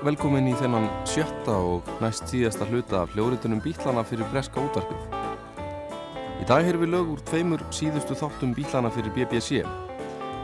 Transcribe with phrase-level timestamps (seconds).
[0.00, 5.02] og velkomin í þennan sjötta og næst síðasta hluta af hljóritunum bílana fyrir breska útvarpið.
[6.40, 9.60] Í dag heyrðum við lög úr tveimur síðustu þáttum bílana fyrir BBC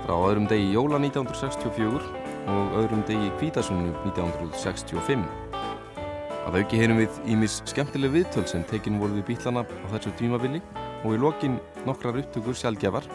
[0.05, 2.05] frá öðrum degi jóla 1964
[2.53, 5.25] og öðrum degi kvítasunnu 1965.
[6.47, 10.61] Að auki heyrum við ímis skemmtileg viðtöl sem tekin voru við bílana á þessu tímavili
[11.01, 11.57] og í lokin
[11.89, 13.09] nokkrar upptökur sjálfgjafar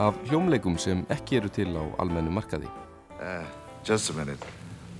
[0.00, 2.72] af hljómleikum sem ekki eru til á almennu markaði.
[3.20, 3.44] Uh,
[3.84, 4.53] just a minute.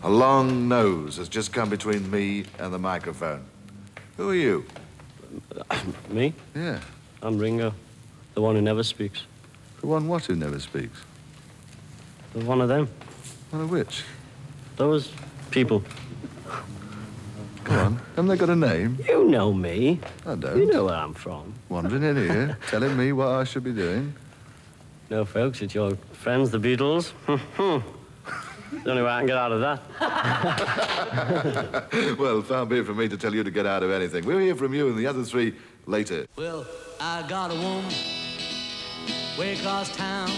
[0.05, 3.43] A long nose has just come between me and the microphone.
[4.19, 4.67] Who are you?
[6.11, 6.35] Me?
[6.55, 6.81] Yeah.
[7.23, 7.73] I'm Ringo,
[8.35, 9.23] the one who never speaks.
[9.81, 11.01] The one what who never speaks?
[12.35, 12.91] The one of them.
[13.49, 14.05] One of which?
[14.77, 15.11] Those
[15.51, 15.83] people.
[17.65, 17.97] Go on.
[18.15, 18.99] Haven't they got a name?
[19.09, 20.01] You know me.
[20.27, 20.59] I don't.
[20.59, 21.55] You know where I'm from.
[21.71, 24.15] Wandering in here, telling me what I should be doing.
[25.09, 27.13] No, folks, it's your friends, the Beatles.
[27.25, 27.37] Hmm,
[27.79, 27.94] hmm.
[28.83, 29.81] The only way I can get out of that.
[32.19, 34.25] well, far be it from me to tell you to get out of anything.
[34.25, 35.55] We'll hear from you and the other three
[35.87, 36.27] later.
[36.37, 36.67] Well,
[37.01, 37.93] I got a woman
[39.39, 40.31] way across town.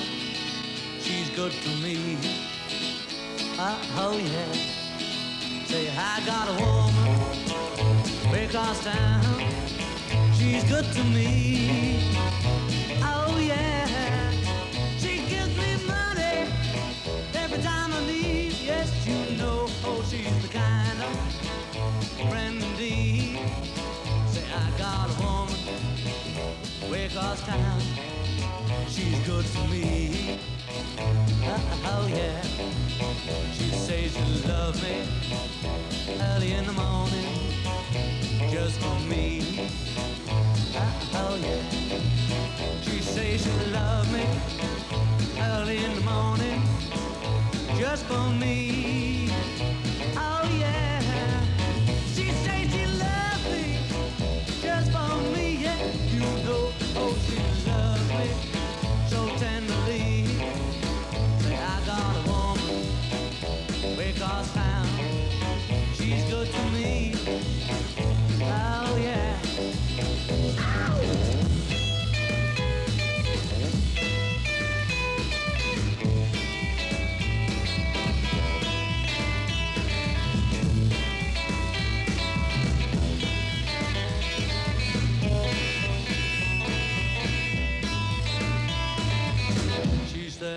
[1.00, 2.18] She's good to me.
[3.58, 4.52] Uh, oh, yeah.
[5.66, 9.22] Say, I got a woman way across town.
[10.34, 12.14] She's good to me.
[27.04, 27.80] Across town.
[28.88, 30.38] She's good to me.
[31.84, 32.42] Oh, yeah.
[33.52, 35.02] She says she loves me
[36.20, 37.52] early in the morning
[38.50, 39.70] just for me.
[41.14, 42.80] Oh, yeah.
[42.82, 44.24] She says she loves me
[45.38, 46.62] early in the morning
[47.78, 48.85] just for me.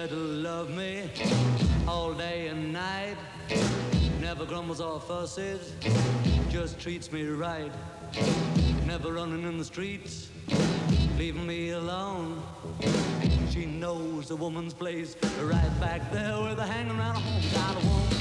[0.08, 1.10] To love me
[1.88, 3.18] all day and night.
[4.22, 5.74] Never grumbles or fusses,
[6.50, 7.72] just treats me right.
[8.86, 10.30] Never running in the streets,
[11.18, 12.42] leaving me alone.
[13.50, 18.20] She knows the woman's place right back there where they're hanging around a woman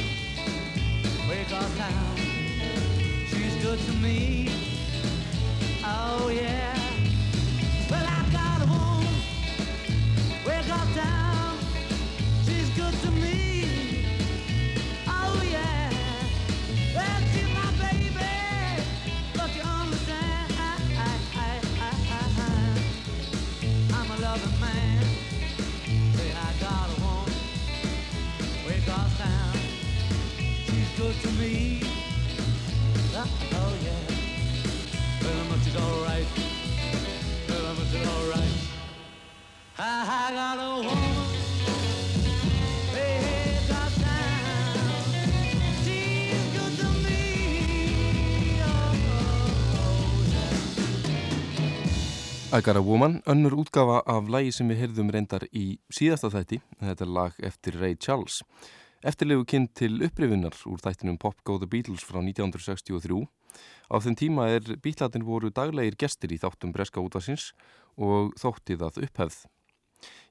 [1.29, 2.17] way across town.
[3.29, 4.51] She's good to me.
[5.85, 6.78] Oh yeah.
[30.99, 31.81] Good to me.
[33.15, 34.03] Uh, oh yeah.
[35.23, 36.27] Well, much is alright.
[37.49, 38.57] Well, much is alright.
[39.79, 39.81] I,
[40.27, 41.15] I got a woman
[42.95, 43.15] way
[43.63, 44.83] across town.
[45.85, 47.23] She's good to me.
[48.67, 48.91] Oh,
[49.79, 50.27] oh,
[52.51, 52.59] yeah.
[52.59, 56.59] I Got a Woman, önnur útgafa af lægi sem við heyrðum reyndar í síðasta þætti,
[56.83, 58.43] þetta er lag eftir Ray Charles.
[59.07, 63.29] Eftirlegu kynnt til upprifinnar úr þættinum Pop Go The Beatles frá 1963.
[63.95, 67.53] Á þeim tíma er bítlatin voru daglegir gestir í þáttum breska útvarsins
[67.95, 69.45] og þóttið að upphefð.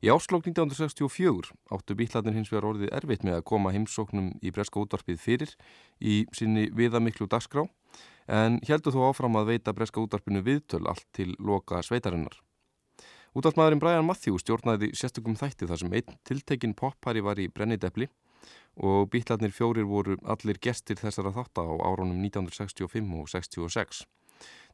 [0.04, 4.84] Í áslokk 1964 áttu bítlatin hins vegar orðið erfitt með að koma heimsóknum í breska
[4.84, 5.56] útvarpið fyrir
[6.04, 7.64] í sinni viðamiklu dagskrá
[8.28, 12.36] en heldur þó áfram að veita breska útvarpinu viðtöl allt til loka sveitarinnar.
[13.32, 18.12] Útvarpmaðurinn Brian Matthew stjórnaði sérstökum þætti þar sem einn tiltekinn poppari var í brennidepli
[18.78, 24.06] og býtlarnir fjórir voru allir gestir þessara þátta á árunum 1965 og 66.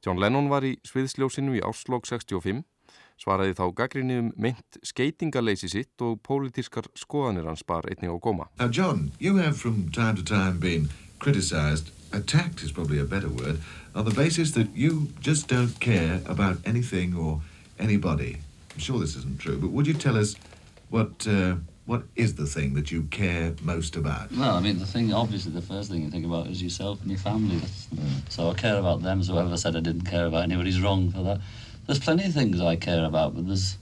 [0.04, 2.64] John Lennon var í sviðsljósinu í áslokk 65,
[3.22, 8.50] svaraði þá gaggrinni um meint skeitingaleysi sitt og pólitískar skoðanir hans bar einnig á góma.
[8.60, 10.90] Now, John, you have from time to time been
[11.20, 13.62] criticised, attacked is probably a better word,
[13.96, 17.42] on the basis that you just don't care about anything or
[17.80, 18.40] anybody.
[18.74, 20.36] I'm sure this isn't true, but would you tell us
[20.90, 24.32] what uh, what is the thing that you care most about?
[24.32, 27.10] Well, I mean, the thing, obviously, the first thing you think about is yourself and
[27.12, 27.58] your family.
[27.58, 27.88] That's,
[28.30, 29.22] so I care about them.
[29.24, 31.42] So whoever said I didn't care about anybody's wrong for that.
[31.86, 33.78] There's plenty of things I care about, but there's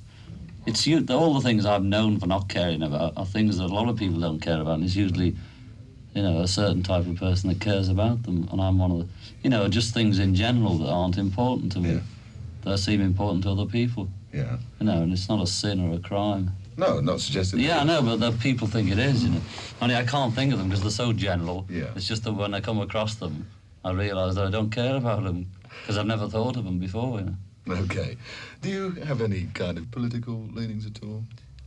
[0.66, 1.04] it's you.
[1.10, 3.98] All the things I've known for not caring about are things that a lot of
[3.98, 5.36] people don't care about, and it's usually,
[6.14, 8.48] you know, a certain type of person that cares about them.
[8.52, 9.08] And I'm one of the,
[9.44, 12.00] you know, just things in general that aren't important to me, Yeah.
[12.64, 14.08] that seem important to other people.
[14.34, 14.58] Yeah.
[14.80, 16.52] You know, and it's not a sin or a crime.
[16.78, 17.60] No, not suggesting.
[17.60, 19.42] Yeah, I know, but the people think it is, you know.
[19.82, 21.66] Only I can't think of them because they're so general.
[21.70, 21.92] Yeah.
[21.96, 23.48] It's just that when I come across them,
[23.84, 25.48] I realise that I don't care about them
[25.82, 27.36] because I've never thought of them before, you know.
[27.84, 28.18] Okay.
[28.62, 31.24] Do you have any kind of political leanings at all?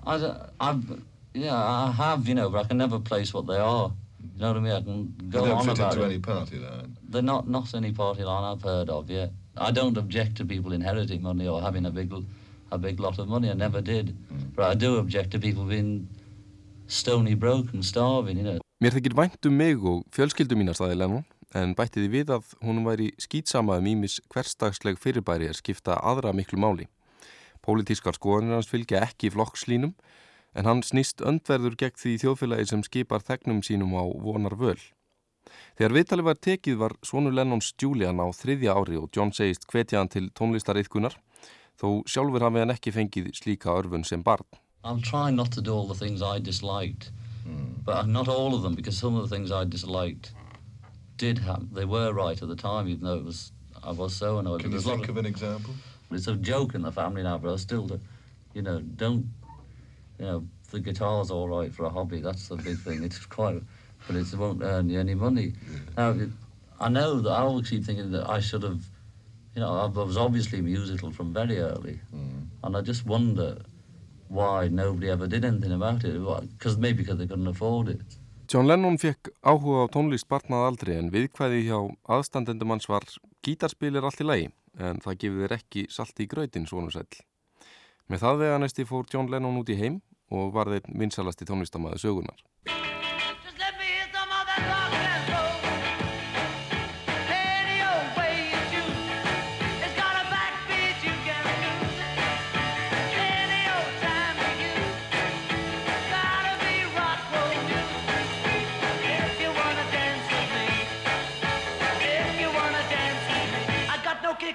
[0.07, 1.01] I, I've,
[1.33, 3.93] yeah, I have, you know, but I can never place what they are.
[4.35, 4.73] You know what I mean?
[4.73, 6.07] I can go you don't on fit about into it.
[6.07, 6.97] any party line.
[7.09, 9.31] They're not, not any party line I've heard of yet.
[9.57, 12.13] I don't object to people inheriting money or having a big,
[12.75, 13.51] a big lot of money.
[13.51, 14.17] I never did.
[14.57, 16.09] But I do object to people being
[16.87, 18.59] stony broke and starving, you know.
[18.83, 21.23] Mér þykir vænt um mig og fjölskyldu mína staði Lennon
[21.55, 26.35] en bætti því við að hún væri skýtsama um ímis hverstagsleg fyrirbæri að skipta aðra
[26.35, 26.89] miklu máli.
[27.65, 29.95] Pólitískar skoðanir hans fylgja ekki flokkslínum
[30.59, 34.81] en hann snýst öndverður gegn því þjóðfélagi sem skipar þegnum sínum á vonar völ.
[35.79, 40.03] Þegar viðtalið var tekið var svonu Lennons Julian á þriðja ári og John segist hvetja
[40.03, 41.17] hann til tónlistariðkunar
[41.81, 44.47] þó sjálfur hafi hann ekki fengið slíka örfun sem barn.
[44.85, 47.11] I'm trying not to do all the things I disliked,
[47.45, 47.81] hmm.
[47.85, 50.33] but not all of them because some of the things I disliked
[51.17, 51.71] did happen.
[51.73, 54.61] They were right at the time, even though it was I was so annoyed.
[54.61, 55.75] Can But you there's think of an example?
[56.11, 58.01] It's a joke in the family now, but I still, do,
[58.53, 59.27] you know, don't,
[60.19, 62.21] you know, the guitar's all right for a hobby.
[62.21, 63.03] That's the big thing.
[63.03, 63.63] It's quite,
[64.07, 65.55] but it won't earn you any money.
[65.97, 66.17] Now,
[66.81, 68.85] I know that I always keep thinking that I should have,
[69.55, 72.01] you know, I was obviously musical from very early,
[72.63, 73.63] and I just wonder
[74.29, 76.15] why nobody ever did anything about it.
[76.59, 78.19] Because maybe because they couldn't afford it.
[78.49, 81.79] John Lennon fekk áhuga á tónlist barnað aldrei en viðkvæði hjá
[82.13, 83.07] aðstandendum hans var
[83.47, 87.09] gítarspil er allt í lagi en það gefið þér ekki salt í gröðin svona sæl.
[88.13, 92.03] Með það vega næsti fór John Lennon út í heim og var þeir vinsalasti tónlistamæðu
[92.05, 92.45] sögunar.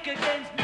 [0.09, 0.58] Against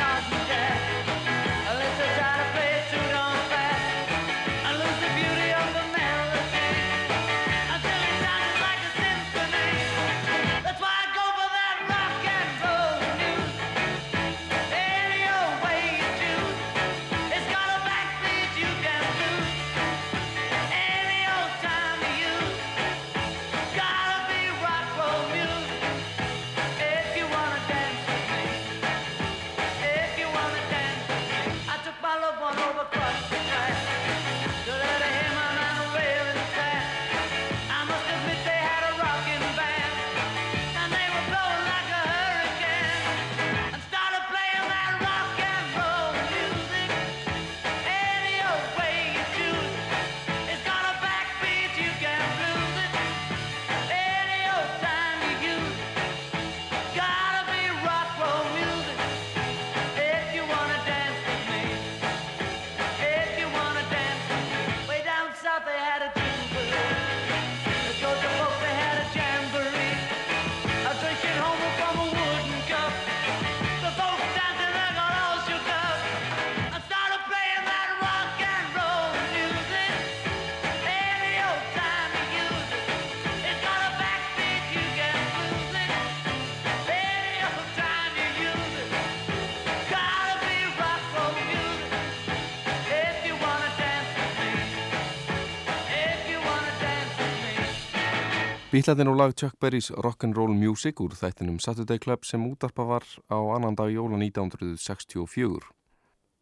[98.75, 103.39] Bílarnir og lag Chuck Berrys Rock'n'Roll Music úr þættinum Saturday Club sem útarpa var á
[103.55, 105.63] annan dag jóla 1964.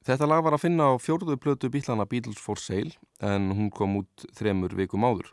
[0.01, 3.99] Þetta lag var að finna á fjórðu plötu bílana Beatles for Sale en hún kom
[4.01, 5.29] út þremur vikum áður.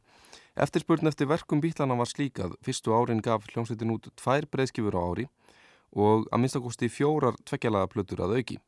[0.60, 2.60] Eftirspurn eftir verkum bílana var slíkað.
[2.60, 5.28] Fyrstu árin gaf hljómsveitin út tvær breyðskifur á ári
[5.96, 8.60] og að minnstakosti fjórar tveggjalaga plötur að auki.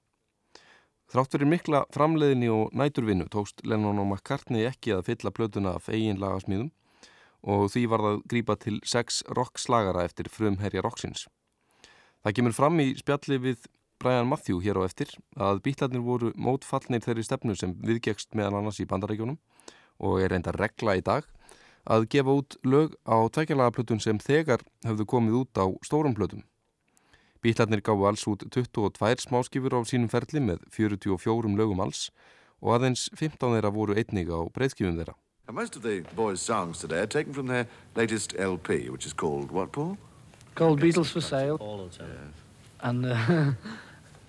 [1.13, 5.93] Þrátt fyrir mikla framleiðinni og næturvinnu tókst Lennon og McCartney ekki að fylla plötuna af
[5.93, 6.73] eigin lagasmíðum
[7.43, 11.27] og því var það grípa til sex rockslagara eftir frumherja rocksins.
[12.23, 13.67] Það kemur fram í spjalli við
[14.03, 18.81] Brian Matthew hér á eftir að bítlarnir voru mótfallnir þeirri stefnu sem viðgekst meðan annars
[18.83, 19.39] í bandarækjunum
[20.03, 21.27] og er enda regla í dag
[21.83, 26.43] að gefa út lög á tveikjalagaplötun sem þegar hefðu komið út á stórum plötum.
[27.43, 32.11] Bítlarnir gáðu alls út 22 smáskifur á sínum ferli með 44 lögum alls
[32.63, 35.17] og aðeins 15 þeirra voru einnig á breyðskifum þeirra.
[35.53, 39.13] And most of the boys' songs today are taken from their latest LP, which is
[39.13, 39.99] called what, Paul?
[40.55, 42.33] Called Beatles for Sale, All the time.
[42.81, 43.53] and uh,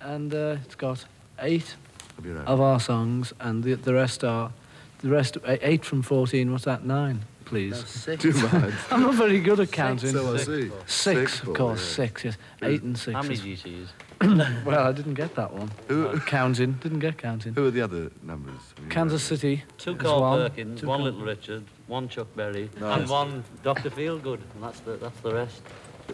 [0.02, 1.02] and uh, it's got
[1.38, 1.76] eight
[2.18, 4.52] Of of our songs, and the the rest are
[5.00, 6.52] the rest eight from fourteen.
[6.52, 6.84] What's that?
[6.84, 8.04] Nine, please.
[8.18, 8.74] Too bad.
[8.90, 10.10] I'm not very good at counting.
[10.10, 10.70] so I see.
[10.84, 12.04] Six, of course, yeah.
[12.04, 12.24] six.
[12.24, 13.14] Yes, eight and six.
[13.14, 13.88] How many do you choose?
[14.64, 15.70] well, I didn't get that one.
[15.88, 17.54] Who, Counting, didn't get counting.
[17.54, 18.60] who are the other numbers?
[18.76, 19.62] I mean, Kansas City.
[19.78, 23.00] Two is Carl one, Perkins, two one Carl- Little Richard, one Chuck Berry, Nice.
[23.00, 23.90] and one Dr.
[23.90, 25.62] Feelgood, and that's the that's the rest.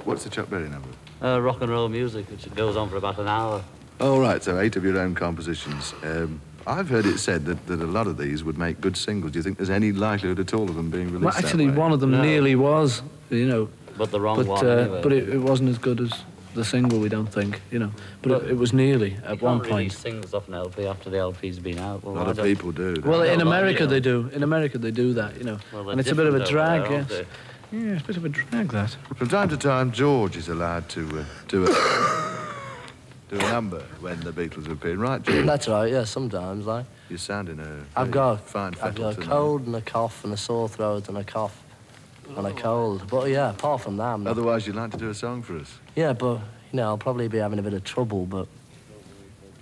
[0.04, 0.88] What's the Chuck Berry number?
[1.22, 3.62] Uh, rock and roll music, which goes on for about an hour.
[4.00, 5.92] Oh, right, so eight of your own compositions.
[6.02, 9.32] Um, I've heard it said that, that a lot of these would make good singles.
[9.32, 11.72] Do you think there's any likelihood at all of them being released Well, actually, that
[11.72, 11.78] way?
[11.78, 12.22] one of them No.
[12.22, 14.66] nearly was, you know, But the wrong but one.
[14.66, 15.00] uh, anyway.
[15.02, 16.12] but it, it wasn't as good as
[16.54, 16.98] the single.
[16.98, 17.90] We don't think, you know,
[18.22, 19.92] but But it, it was nearly you at can't one release point.
[19.92, 22.02] singles off an LP after the LP's been out.
[22.04, 22.94] Well, A lot of people do.
[22.94, 24.28] don't Well, in No, but, America you they do.
[24.32, 26.88] In America they do that, you know, Well, and it's a bit of a drag.
[26.88, 27.26] there, yes.
[27.72, 28.96] Yeah, it's a bit of a drag that.
[29.16, 32.30] From time to time, George is allowed to uh, do a
[33.28, 35.22] do a number when the Beatles have been right.
[35.22, 36.84] George, That's right, yeah, sometimes, like.
[37.08, 40.36] you're sounding a I've got, fine I've got a cold and a cough and a
[40.36, 41.62] sore throat and a cough
[42.36, 43.06] and a cold.
[43.08, 45.56] But yeah, apart from that, I'm not- Otherwise, you'd like to do a song for
[45.58, 45.78] us.
[45.96, 46.36] Yeah, but,
[46.72, 48.46] you know, I'll probably be having a bit of trouble, but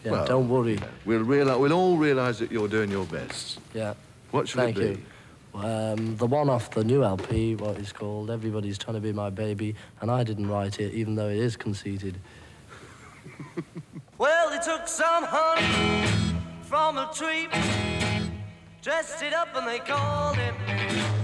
[0.04, 0.78] yeah, Well, don't worry.
[1.04, 3.58] We'll realize, we'll all realise that you're doing your best.
[3.74, 3.94] Yeah,
[4.30, 5.00] What should thank it be?
[5.00, 5.60] you.
[5.60, 9.30] Um, the one off the new LP, what it's called, Everybody's Trying to Be My
[9.30, 12.18] Baby, and I didn't write it, even though it is conceited.
[14.18, 16.08] Well, they took some honey
[16.62, 17.46] from a tree,
[18.82, 20.54] dressed it up and they called it.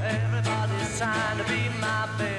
[0.01, 2.34] Everybody's trying to be my baby.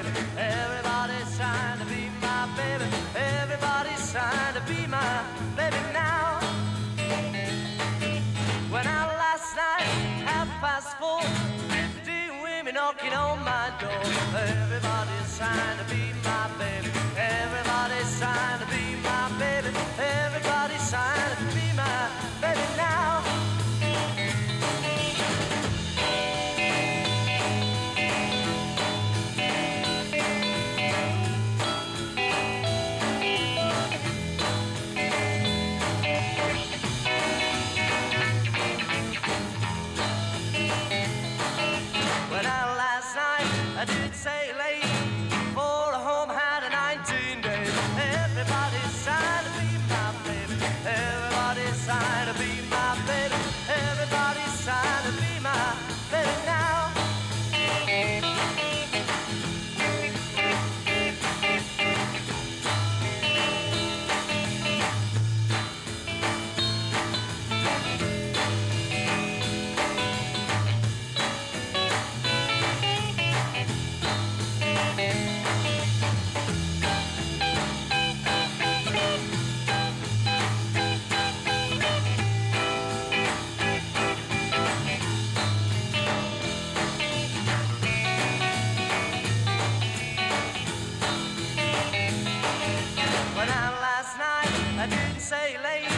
[94.88, 95.95] Didn't say late.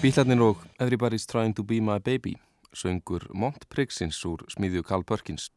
[0.00, 2.32] Bílarnir og Everybody's Trying to Be My Baby
[2.72, 5.50] söngur Mont Prigsins úr smiðju Carl Perkins.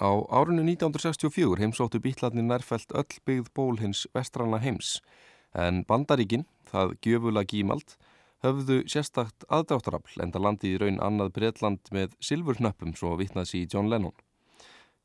[0.00, 5.02] Á árunni 1964 heimsóttu bítlarnir nærfælt öll byggð ból hins vestrana heims
[5.52, 7.98] en bandaríkin, það gjöfula gímald,
[8.40, 13.92] höfðu sérstakt aðdráttarafl enda landi í raun annað Breitland með silfurnöppum svo vittnaðs í John
[13.92, 14.16] Lennon.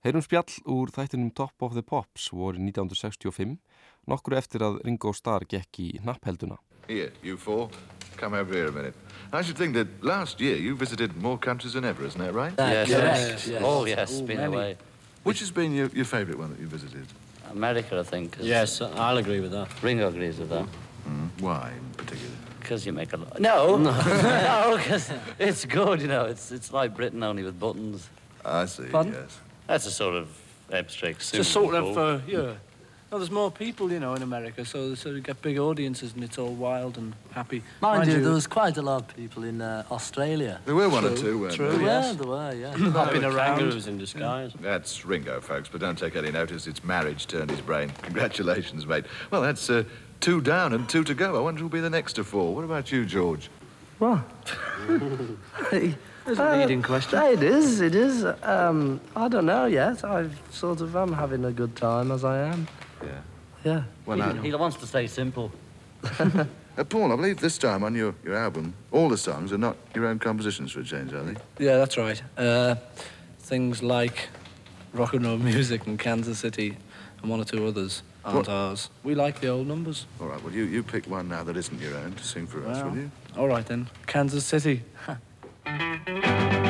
[0.07, 3.59] Heyrum spjall úr þættinum Top of the Pops voru 1965,
[4.07, 6.55] nokkru eftir að Ringo Starr gekk í napphelduna.
[6.87, 7.69] Here, you four,
[8.17, 8.93] come over here a minute.
[9.33, 12.53] I should think that last year you visited more countries than ever, isn't that right?
[12.57, 13.61] yes, correct, yes.
[13.63, 14.53] Oh, yes, Ooh, been many.
[14.53, 14.77] away.
[15.23, 17.05] Which has been your, your favourite one that you visited?
[17.51, 18.37] America, I think.
[18.39, 19.69] Yes, I'll agree with that.
[19.83, 20.67] Ringo agrees with that.
[21.39, 22.35] Why in particular?
[22.59, 23.39] Because you make a lot.
[23.39, 23.91] No, no,
[24.77, 26.25] because it's good, you know.
[26.25, 28.07] It's it's like Britain only with buttons.
[28.45, 29.13] I see, Pardon?
[29.13, 29.39] yes.
[29.67, 30.27] That's a sort of
[30.71, 31.17] abstract.
[31.21, 32.53] It's just sort of, uh, yeah.
[33.11, 36.23] No, there's more people, you know, in America, so so you get big audiences and
[36.23, 37.61] it's all wild and happy.
[37.81, 40.61] Mind, you, there was quite a lot of people in uh, Australia.
[40.63, 41.67] There were one or two, weren't true.
[41.71, 41.77] there?
[41.77, 42.15] There yes.
[42.15, 42.71] were, there were, yeah.
[42.91, 43.57] Hopping around.
[43.57, 44.53] Kangaroos in disguise.
[44.61, 46.67] That's Ringo, folks, but don't take any notice.
[46.67, 47.89] It's marriage turned his brain.
[48.01, 49.03] Congratulations, mate.
[49.29, 49.83] Well, that's uh,
[50.21, 51.35] two down and two to go.
[51.35, 52.55] I wonder who'll be the next to fall.
[52.55, 53.49] What about you, George?
[53.99, 54.21] What?
[55.69, 57.21] There's a leading question.
[57.23, 58.23] It is, it is.
[58.41, 60.05] Um, I don't know yet.
[60.05, 62.69] I sort of am having a good time as I am.
[63.03, 63.21] Yeah.
[63.63, 63.83] Yeah.
[64.05, 65.51] Well, he, now, he wants to stay simple.
[66.19, 66.45] uh,
[66.89, 70.07] Paul, I believe this time on your, your album, all the songs are not your
[70.07, 71.35] own compositions for a change, are they?
[71.63, 72.21] Yeah, that's right.
[72.37, 72.75] Uh,
[73.39, 74.29] things like
[74.93, 76.77] rock and roll music in Kansas City
[77.21, 78.49] and one or two others aren't What?
[78.49, 78.89] ours.
[79.03, 80.05] We like the old numbers.
[80.19, 82.65] All right, well, you, you pick one now that isn't your own to sing for
[82.67, 83.11] us, will you?
[83.37, 84.83] All right then, Kansas City.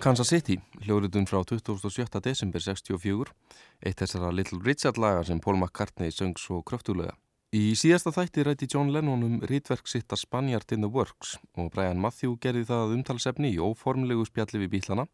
[0.00, 2.20] Kansas City, hljóðritun frá 27.
[2.24, 3.32] desember 64,
[3.84, 7.12] eitt þessara Little Richard laga sem Paul McCartney söng svo kröftulega.
[7.52, 11.72] Í síðasta þætti rætti John Lennon um rítverk sitt að Spaniard in the Works og
[11.74, 15.04] Brian Matthew gerði það umtalsefni í óformlegu spjalli við bílana,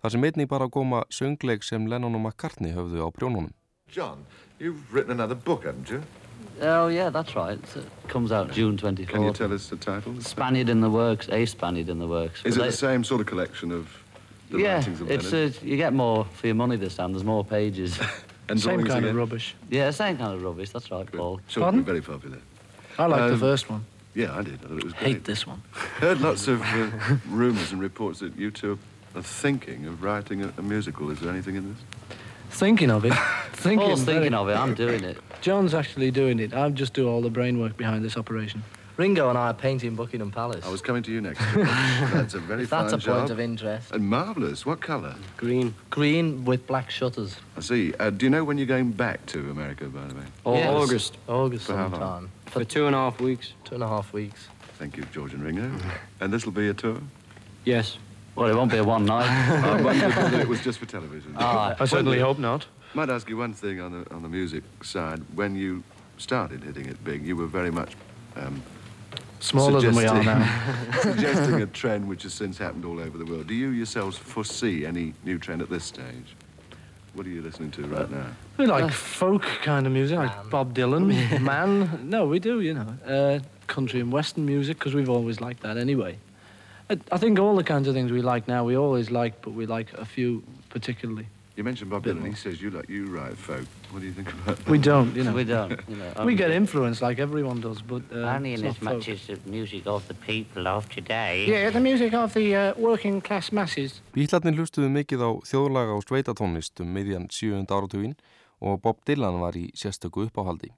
[0.00, 3.52] þar sem einnig bara góma söngleik sem Lennon og McCartney höfðu á prjónunum.
[3.92, 4.24] John,
[4.60, 6.00] you've written another book, haven't you?
[6.62, 7.58] Oh, yeah, that's right.
[7.76, 9.08] It comes out June 24th.
[9.08, 10.14] Can you tell us the title?
[10.22, 12.40] Spaniard in the Works, A Spaniard in the Works.
[12.44, 13.88] Is it But the they- same sort of collection of
[14.50, 15.56] the yeah, writings of it's Leonard?
[15.56, 17.12] uh, you get more for your money this time.
[17.12, 17.98] There's more pages.
[18.48, 19.10] And Same kind again?
[19.10, 19.54] of rubbish.
[19.70, 20.70] Yeah, same kind of rubbish.
[20.70, 21.40] That's right, Paul.
[21.46, 21.84] Sure, Pardon?
[21.84, 22.38] very popular.
[22.98, 23.84] I like the Um, first one.
[24.12, 24.54] Yeah, I did.
[24.54, 25.06] I thought it was great.
[25.06, 25.62] Hate this one.
[26.00, 26.90] Heard lots of uh,
[27.28, 28.76] rumours and reports that you two
[29.14, 31.12] are thinking of writing a, a musical.
[31.12, 31.78] Is there anything in this?
[32.50, 33.14] Thinking of it.
[33.52, 33.86] thinking.
[33.86, 34.56] Paul's thinking very- of it.
[34.56, 35.18] I'm doing it.
[35.42, 36.52] John's actually doing it.
[36.52, 38.64] I just do all the brain work behind this operation.
[39.00, 40.62] Ringo and I are painting Buckingham Palace.
[40.62, 41.40] I was coming to you next.
[41.54, 43.92] That's a very If that's fine a point of interest.
[43.92, 44.66] and marvellous.
[44.66, 45.14] What colour?
[45.38, 45.74] Green.
[45.88, 47.36] Green with black shutters.
[47.56, 47.94] I see.
[47.98, 50.24] Uh, do you know when you're going back to America, by the way?
[50.44, 50.68] Or Yes.
[50.68, 51.16] August.
[51.28, 51.90] August For how long?
[51.92, 52.30] sometime.
[52.44, 53.54] For two and a half weeks.
[53.64, 54.48] Two and a half weeks.
[54.78, 55.70] Thank you, George and Ringo.
[56.20, 56.98] And this will be a tour?
[57.64, 57.96] Yes.
[58.36, 59.26] Well, it won't be a one night.
[59.64, 61.34] I wondered whether it was just for television.
[61.38, 62.66] Ah, I certainly hope not.
[62.92, 65.20] Might ask you one thing on the on the music side.
[65.34, 65.82] When you
[66.18, 67.92] started hitting it big, you were very much
[68.36, 68.62] um,
[69.40, 70.92] Smaller than we are now.
[71.00, 73.46] suggesting a trend which has since happened all over the world.
[73.46, 76.36] Do you yourselves foresee any new trend at this stage?
[77.14, 78.26] What are you listening to right now?
[78.56, 80.48] We like folk kind of music, like Man.
[80.50, 82.08] Bob Dylan, man.
[82.08, 82.94] No, we do, you know.
[83.04, 86.18] Uh, country and western music, because we've always liked that anyway.
[86.88, 89.54] I, I think all the kinds of things we like now, we always like, but
[89.54, 91.26] we like a few particularly.
[91.60, 92.26] You mentioned Bob Dylan.
[92.26, 93.66] He says you like you write folk.
[93.90, 94.66] What do you think about that?
[94.66, 95.34] We don't, you know.
[95.34, 95.78] we don't.
[95.90, 99.08] You know, We get influenced like everyone does, but uh, Only in as much folk.
[99.10, 101.44] as the music of the people of today.
[101.46, 104.00] Yeah, the music of the uh, working class masses.
[104.16, 107.68] Bílarnir hlustuðu mikið á þjóðlaga og sveitatónlist um miðjan 7.
[107.68, 108.16] áratugin
[108.64, 110.72] og Bob Dylan var í sérstöku uppáhaldi.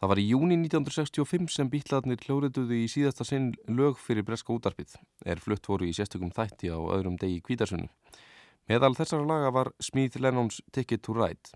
[0.00, 4.96] Það var í júni 1965 sem bílarnir hljóriðuðu í síðasta sinn lög fyrir breska útarpið,
[5.28, 7.92] er flutt voru í sérstökum þætti á öðrum degi kvítarsunni.
[8.70, 11.50] Meðal þessara laga var Smith Lennons Ticket to Ride.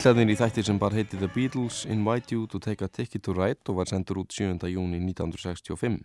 [0.00, 3.34] Bílarnir í þætti sem bar heiti The Beatles Invite You to Take a Ticket to
[3.36, 4.54] Ride og var sendur út 7.
[4.72, 5.98] júni 1965.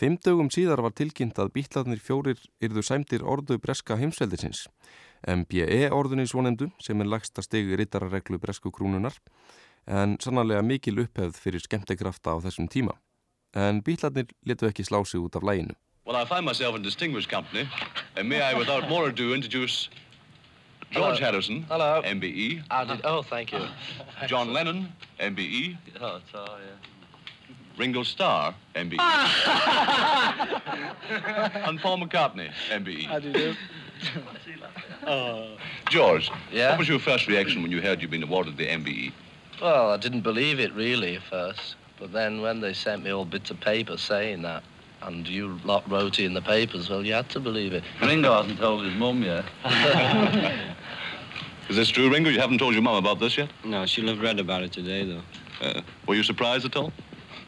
[0.00, 4.62] Fimm dögum síðar var tilkynnt að bílarnir fjórir yrðu sæmdir orðu breska heimsveldisins.
[5.28, 9.20] MBE orðunni svonendu sem er lagsta stigi rittarareglu bresku krúnunar
[9.84, 12.96] en sannarlega mikil upphefð fyrir skemmtekrafta á þessum tíma.
[13.52, 15.76] en bítlarnir letu ekki slá sig út af læginu.
[16.06, 17.68] Well, I find myself in distinguished company,
[18.16, 19.90] and may I, without more ado, introduce
[20.90, 21.30] George Hello.
[21.30, 22.02] Harrison, Hello.
[22.02, 22.62] MBE.
[22.70, 23.60] How ah, did, oh, thank you.
[24.26, 25.76] John Lennon, MBE.
[26.00, 26.76] Oh, it's all, yeah.
[27.78, 28.96] Ringo Starr, MBE.
[28.98, 30.62] Ah!
[31.68, 33.04] and Paul McCartney, MBE.
[33.04, 33.54] How do you do?
[35.06, 35.56] Oh.
[35.88, 36.70] George, Yeah?
[36.70, 39.12] what was your first reaction when you heard you'd been awarded the MBE?
[39.62, 43.24] Well, I didn't believe it really at first, but then when they sent me all
[43.24, 44.62] bits of paper saying that,
[45.02, 47.84] and you lot wrote it in the papers, well, you had to believe it.
[48.02, 49.44] Ringo hasn't told his mum yet.
[51.68, 52.30] Is this true, Ringo?
[52.30, 53.50] You haven't told your mum about this yet?
[53.64, 55.22] No, she'll have read about it today, though.
[55.60, 56.92] Uh, were you surprised at all?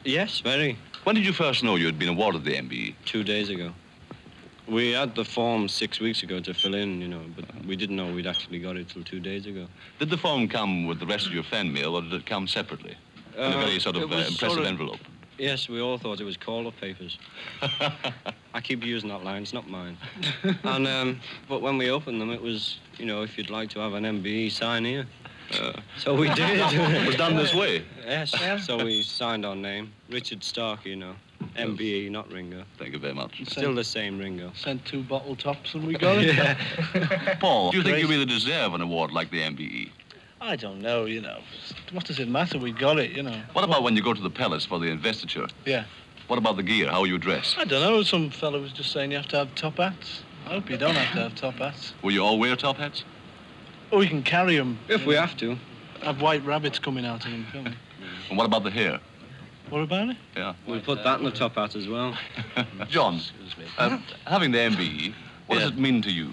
[0.05, 0.77] Yes, very.
[1.05, 2.53] When did you first know you had been awarded the?
[2.55, 2.95] MBE?
[3.07, 3.73] Two days ago.
[4.69, 7.97] We had the form six weeks ago to fill in, you know, but we didn't
[7.97, 9.67] know we'd actually got it till two days ago.
[9.99, 12.47] Did the form come with the rest of your fan mail, or did it come
[12.47, 12.97] separately?
[13.37, 15.01] in a Uh, very sort of uh, impressive sort of- envelope.
[15.41, 17.19] Yes, we all thought it was call-up papers.
[18.53, 19.97] I keep using that line, it's not mine.
[20.65, 23.81] and um, but when we opened them, it was, you know, if you'd like to
[23.81, 25.07] have an MBE, sign here.
[25.59, 26.61] Uh, so we did.
[26.61, 27.83] It was done this way.
[28.05, 28.35] Yes.
[28.67, 31.15] So we signed our name, Richard Starkey, you know,
[31.57, 32.65] MBE, not Ringo.
[32.79, 33.43] Thank you very much.
[33.49, 34.53] Still the same Ringo.
[34.55, 37.41] Sent two bottle tops and we got it.
[37.41, 38.03] Paul, do you think Great.
[38.03, 39.91] you really deserve an award like the MBE?
[40.41, 41.41] I don't know, you know.
[41.93, 42.59] What does it matter?
[42.59, 43.43] We got it, you know.
[43.53, 45.47] What about when you go to the palace for the investiture?
[45.67, 45.85] Yeah.
[46.29, 46.89] What about the gear?
[46.89, 47.59] How are you dressed?
[47.59, 48.03] I don't know.
[48.03, 50.23] Some fellow was just saying you have to have top hats.
[50.47, 51.93] I hope you don't have to have top hats.
[52.03, 53.05] Will you all wear top hats?
[53.93, 54.79] Oh, we can carry them.
[54.89, 55.59] If we have to.
[56.03, 57.75] Have white rabbits coming out of them, can't we?
[58.31, 59.01] And what about the hair?
[59.69, 60.17] What about it?
[60.37, 60.55] Yeah.
[60.67, 62.17] We'll put that in the top hat as well.
[62.89, 65.15] John, excuse uh, having the MBE,
[65.47, 66.31] what does it mean to you?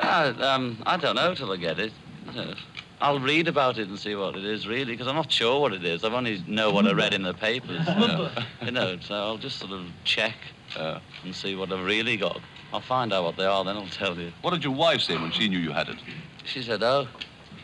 [0.00, 1.92] I, um, I don't know till I get it.
[2.34, 2.54] Uh,
[3.02, 5.72] I'll read about it and see what it is really, because I'm not sure what
[5.72, 6.04] it is.
[6.04, 7.84] I've only know what I read in the papers.
[7.88, 8.30] You know,
[8.62, 10.36] you know so I'll just sort of check
[10.76, 12.40] uh, and see what I've really got.
[12.72, 14.32] I'll find out what they are, then I'll tell you.
[14.42, 15.96] What did your wife say when she knew you had it?
[16.44, 17.08] She said, oh,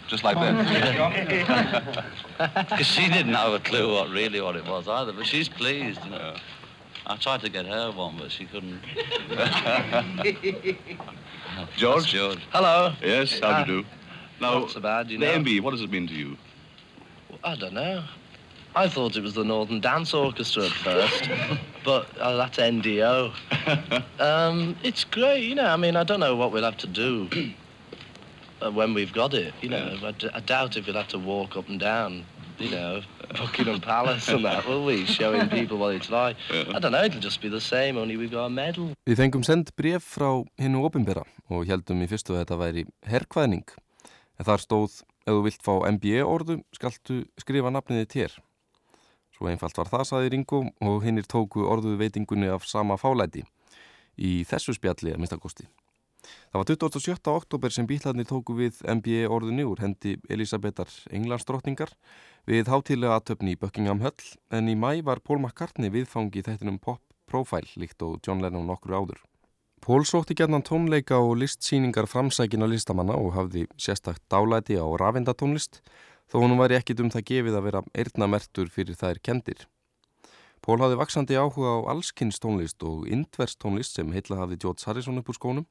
[0.09, 2.05] Just like that.
[2.69, 6.05] because she didn't have a clue what really what it was either, but she's pleased,
[6.05, 6.35] you know.
[7.07, 8.81] I tried to get her one, but she couldn't.
[11.77, 12.07] George?
[12.07, 12.41] George.
[12.51, 12.93] Hello.
[13.01, 13.89] Yes, how do you do?
[14.41, 15.39] Now, Not so bad, you the know.
[15.41, 16.37] MBE, what does it mean to you?
[17.45, 18.05] I don't know.
[18.77, 21.29] I thought it was the Northern Dance Orchestra at first,
[21.85, 23.33] but uh, that's NDO.
[24.21, 25.67] Um, it's great, you know.
[25.67, 27.29] I mean, I don't know what we'll have to do
[28.61, 29.55] uh, when we've got it.
[29.63, 32.25] You know, I, d- I doubt if we'll have to walk up and down,
[32.59, 33.03] you know,
[33.37, 35.05] Buckingham Palace and that, will we?
[35.07, 36.37] Showing people what it's like.
[36.51, 37.05] I don't know.
[37.05, 38.91] It'll just be the same, only we've got a medal.
[39.07, 43.69] Við fengum send bref frá hinnu opinbera og heldum í fyrstu að þetta væri herrkvæðning.
[44.39, 48.37] En þar stóð, ef þú vilt fá MBE orðu, skaltu skrifa nafniði tér.
[49.35, 53.45] Svo einfalt var það, saði Ringo, og hinnir tóku orðuðu veitingunni af sama fálæti.
[54.19, 55.69] Í þessu spjalli að minnstakosti.
[56.51, 57.31] Það var 27.
[57.31, 61.93] oktober sem bílarnir tóku við MBE orðunni úr hendi Elisabetar Englandsdrottningar
[62.49, 66.81] við hátíðlega aðtöfni í Buckingham Höll en í mæ var Paul McCartney viðfangi í þættinum
[66.83, 69.23] Pop Profile líkt og John Lennon nokkru áður.
[69.81, 75.81] Paul sótti gætnan tónleika og listsýningar framsækina listamanna og hafði sérstakt dálæti á rafindatónlist
[76.29, 79.67] þó honum væri ekkit um það gefið að vera eirnamertur fyrir þær kendir.
[80.61, 85.21] Paul hafði vaksandi áhuga á allskynns tónlist og indverst tónlist sem heitla hafði George Harrison
[85.23, 85.67] upp úr skónum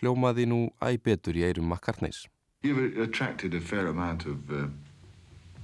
[0.00, 2.26] hljómaði nú æ betur í eirum McCartneys.
[2.62, 4.68] You've attracted a fair amount of uh,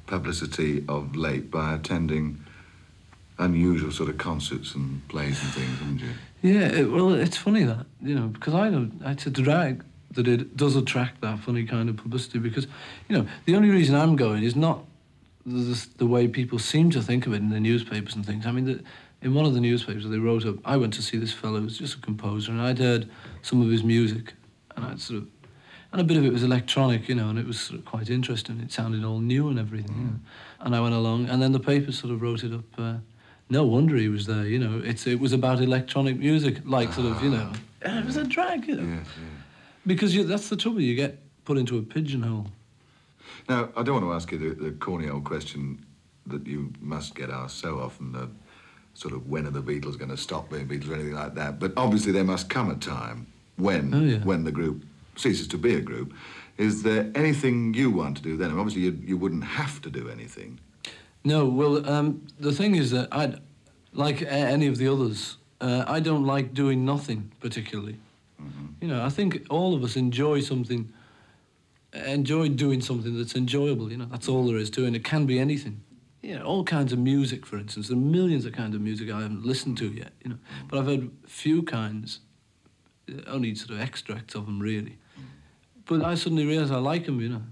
[0.07, 2.39] publicity of late by attending
[3.39, 6.15] unusual sort of concerts and plays and things, haven't you?
[6.47, 10.29] Yeah, it, well, it's funny that, you know, because I don't, it's a drag that
[10.29, 12.69] it does attract that funny kind of publicity because,
[13.09, 14.85] you know, the only reason I'm going is not
[15.45, 18.47] the, the way people seem to think of it in the newspapers and things.
[18.47, 18.85] I mean, the,
[19.23, 21.79] in one of the newspapers they wrote up, I went to see this fellow who's
[21.79, 23.11] just a composer and I'd heard
[23.43, 24.35] some of his music
[24.77, 25.29] and I'd sort of,
[25.91, 28.09] and a bit of it was electronic, you know, and it was sort of quite
[28.09, 28.61] interesting.
[28.61, 30.21] It sounded all new and everything, you know.
[30.61, 32.97] And I went along and then the papers sort of wrote it up, uh,
[33.49, 34.81] no wonder he was there, you know.
[34.85, 37.51] It's it was about electronic music, like sort of, you know.
[37.53, 37.59] Ah.
[37.83, 38.99] And it was a drag, you know.
[39.87, 42.49] Because you, that's the trouble, you get put into a pigeonhole.
[43.49, 45.85] Now, I don't want to ask you the, the corny old question
[46.27, 48.29] that you must get asked so often, the
[48.95, 51.61] sort of when are the Beatles going to stop being Beatles or anything like that.
[51.61, 54.19] But obviously there must come a time when, Oh, yeah.
[54.25, 54.83] when the group
[55.17, 56.13] ceases to be a group.
[56.59, 58.51] Is there anything you want to do then?
[58.59, 60.59] Obviously you, you wouldn't have to do anything.
[61.27, 63.35] No, well, um, the thing is that I,
[63.93, 67.97] like any of the others, uh, I don't like doing nothing particularly.
[68.81, 70.93] You know, I think all of us enjoy something,
[71.93, 73.91] enjoy doing something that's enjoyable.
[73.91, 74.87] You know, that's all there is to it.
[74.87, 75.81] And it can be anything.
[76.23, 77.89] you know, all kinds of music, for instance.
[77.89, 80.39] There are millions of kinds of music I haven't listened to yet, you know.
[80.69, 82.21] But I've heard few kinds,
[83.09, 84.99] uh, only sort of extracts of them, really.
[85.87, 87.43] But I suddenly realised I like them, you know.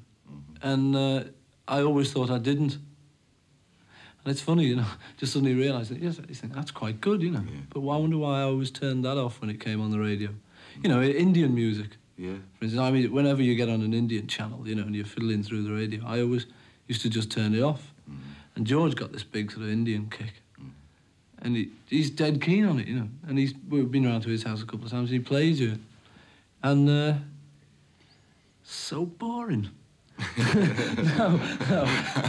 [0.62, 1.24] And uh,
[1.68, 2.78] I always thought I didn't.
[4.24, 4.86] And it's funny, you know,
[5.18, 7.44] just suddenly realise that, yes, you think that's quite good, you know.
[7.70, 10.30] But I wonder why I always turned that off when it came on the radio.
[10.82, 11.14] You know, mm.
[11.14, 11.96] Indian music.
[12.16, 12.34] Yeah.
[12.58, 15.04] For instance, I mean, whenever you get on an Indian channel, you know, and you're
[15.04, 16.46] fiddling through the radio, I always
[16.86, 17.92] used to just turn it off.
[18.10, 18.18] Mm.
[18.56, 20.42] And George got this big sort of Indian kick.
[20.60, 20.70] Mm.
[21.42, 23.08] And he, he's dead keen on it, you know.
[23.28, 25.10] And he's we've been around to his house a couple of times.
[25.10, 25.78] He plays it,
[26.62, 27.14] and uh,
[28.62, 29.70] so boring.
[31.18, 31.84] no, no,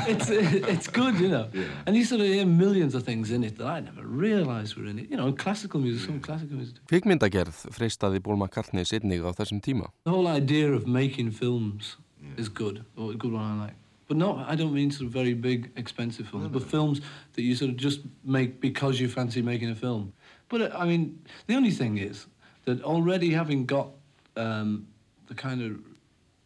[0.08, 1.48] it's it's good, you know.
[1.86, 4.88] And you sort of hear millions of things in it that I never realised were
[4.88, 5.10] in it.
[5.12, 6.76] You know, classical music, some classical music.
[6.89, 9.91] Kvikmyndagerð freistaði Paul McCartney einnig á þessum tíma.
[10.06, 11.98] The whole idea of making films
[12.38, 13.76] is good, or a good one I like.
[14.08, 17.02] But no, I don't mean sort of very big, expensive films, but films
[17.34, 20.13] that you sort of just make because you fancy making a film.
[20.50, 22.28] But uh, I mean, the only thing is
[22.65, 23.89] that already having got
[24.36, 24.88] um,
[25.28, 25.80] the kind of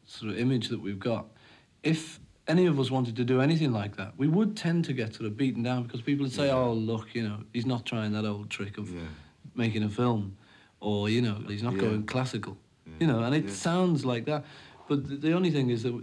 [0.09, 1.27] sort of image that we've got,
[1.83, 5.13] if any of us wanted to do anything like that, we would tend to get
[5.13, 8.11] sort of beaten down because people would say, "Oh, look, you know, he's not trying
[8.13, 8.91] that old trick of
[9.55, 10.35] making a film,"
[10.79, 11.81] or you know, he's not Yeah.
[11.81, 12.57] going classical,
[12.99, 13.51] you know, and it Yeah.
[13.51, 14.45] sounds like that.
[14.87, 15.93] But the, the only thing is that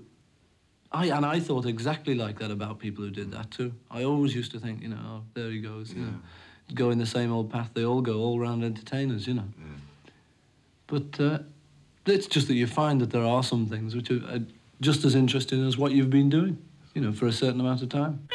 [0.93, 3.73] I and I thought exactly like that about people who did that too.
[3.91, 6.21] I always used to think, you know, oh, there he goes, you know,
[6.75, 7.71] going the same old path.
[7.75, 9.49] They all go, all round entertainers, you know.
[10.87, 11.39] But uh,
[12.09, 14.39] it's just that you find that there are some things which are uh,
[14.81, 16.59] just as interesting as what you've been doing,
[16.95, 18.29] you know, for a certain amount of time.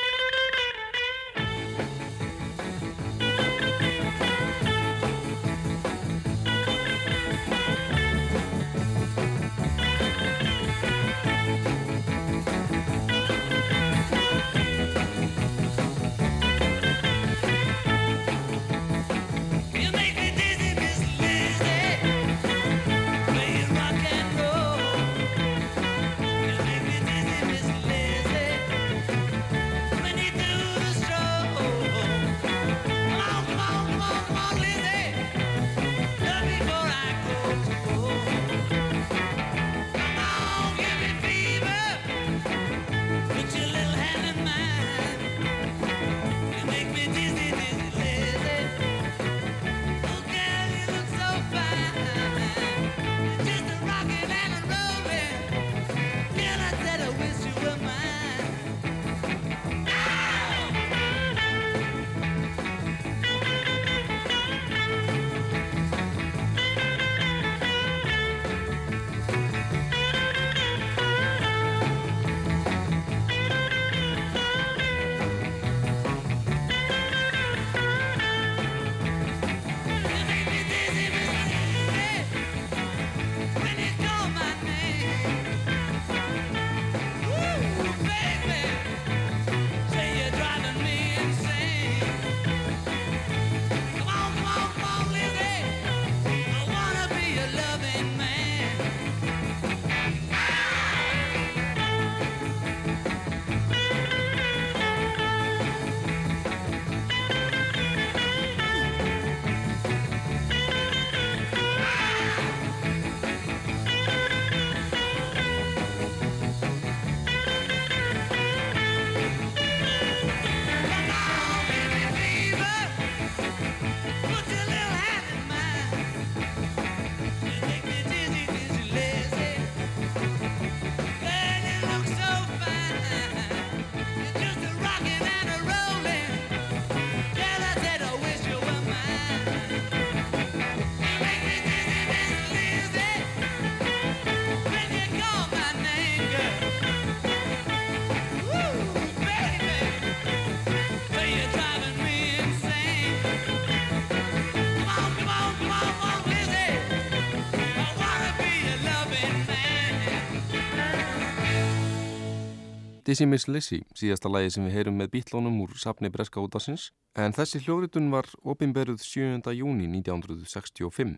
[163.11, 166.85] Dizzy Miss Lizzy, síðasta lagi sem við heyrum með bítlónum úr safni Breska útasins,
[167.19, 169.51] en þessi hljóðritun var opinberuð 7.
[169.51, 171.17] júni 1965.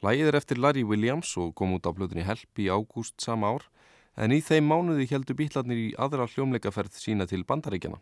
[0.00, 3.68] Lagið er eftir Larry Williams og kom út á blöðunni Help í ágúst sama ár,
[4.16, 8.00] en í þeim mánuði heldur bítlarnir í aðra hljómleikaferð sína til bandaríkjana.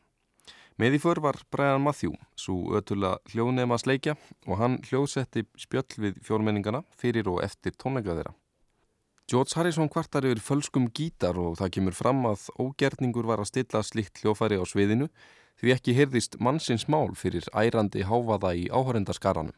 [0.78, 4.14] Með í för var Brian Matthew, svo ötula hljóðnema sleikja
[4.46, 8.38] og hann hljóðsetti spjöll við fjórmenningana fyrir og eftir tónleika þeirra.
[9.28, 13.82] George Harrison kvartar yfir fölskum gítar og það kemur fram að ógerningur var að stilla
[13.84, 15.10] slikt hljófæri á sviðinu
[15.60, 19.52] því ekki heyrðist mannsins mál fyrir ærandi háfaða í áhörendaskaranum.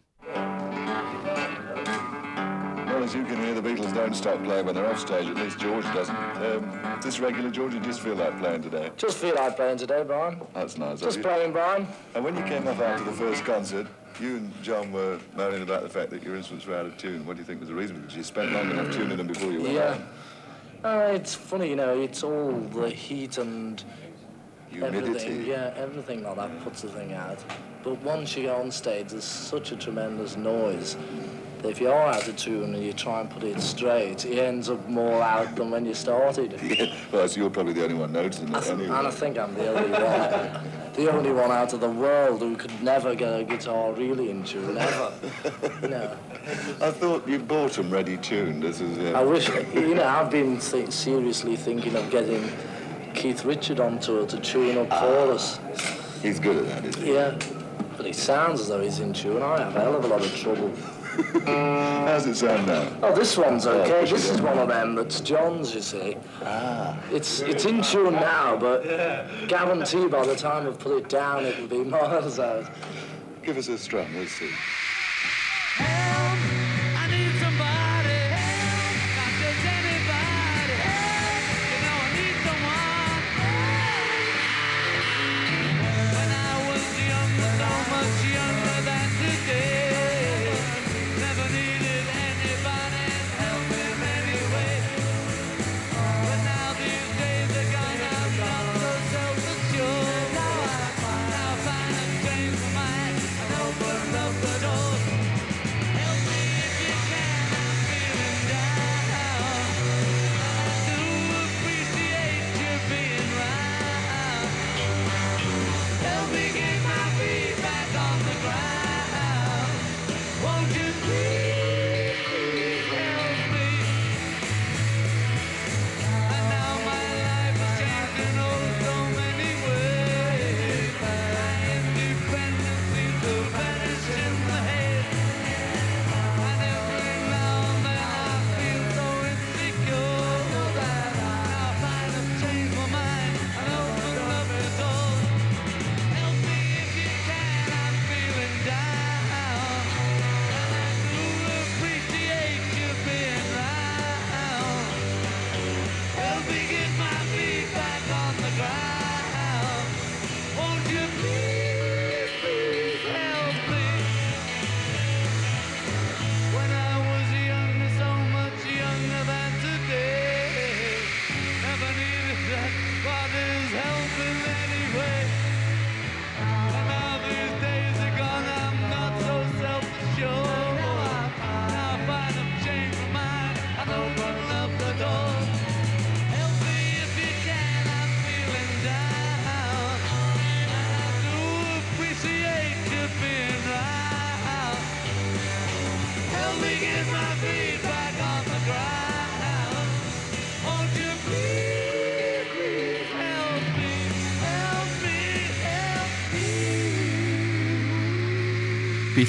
[4.00, 5.26] Don't stop playing when they're off stage.
[5.28, 6.16] At least George doesn't.
[6.16, 6.64] Um,
[6.98, 7.74] is this regular, George?
[7.74, 8.90] You just feel like playing today?
[8.96, 10.40] Just feel like playing today, Brian.
[10.54, 11.00] That's nice.
[11.00, 11.22] Just you.
[11.22, 11.86] playing, Brian.
[12.14, 13.86] And when you came up after the first concert,
[14.18, 17.26] you and John were moaning about the fact that your instruments were out of tune.
[17.26, 18.00] What do you think was the reason?
[18.00, 19.98] Because you spent long enough tuning them before you went Yeah.
[20.82, 21.10] out.
[21.10, 23.84] Uh, it's funny, you know, it's all the heat and
[24.72, 25.14] everything.
[25.14, 25.44] Humidity.
[25.50, 27.38] Yeah, everything like that puts the thing out.
[27.82, 30.96] But once you go on stage, there's such a tremendous noise.
[31.62, 35.54] If of tune and you try and put it straight, it ends up more out
[35.56, 36.58] than when you started.
[36.70, 36.94] Yeah.
[37.12, 38.96] Well, so you're probably the only one noticing it anyway.
[38.96, 42.56] and I think I'm the only one, the only one out of the world who
[42.56, 45.12] could never get a guitar really in tune, ever.
[45.88, 46.16] know.
[46.80, 48.62] I thought you bought them ready tuned.
[48.62, 48.98] This is.
[48.98, 52.50] Uh, I wish, you know, I've been th- seriously thinking of getting
[53.14, 55.58] Keith Richard on tour to tune up for us.
[56.22, 57.14] He's good at that, isn't he?
[57.14, 57.36] Yeah,
[57.96, 59.42] but he sounds as though he's in tune.
[59.42, 60.70] I have a hell of a lot of trouble.
[61.46, 62.88] How's it sound now?
[63.02, 64.08] Oh, this one's Oh, okay.
[64.10, 66.16] This is one of them that's John's, you see.
[66.42, 66.98] Ah.
[67.10, 68.82] It's it's in tune now, but
[69.48, 72.70] guarantee by the time I've put it down, it'll be miles out.
[73.42, 74.06] Give us a strum.
[74.16, 74.50] Let's see.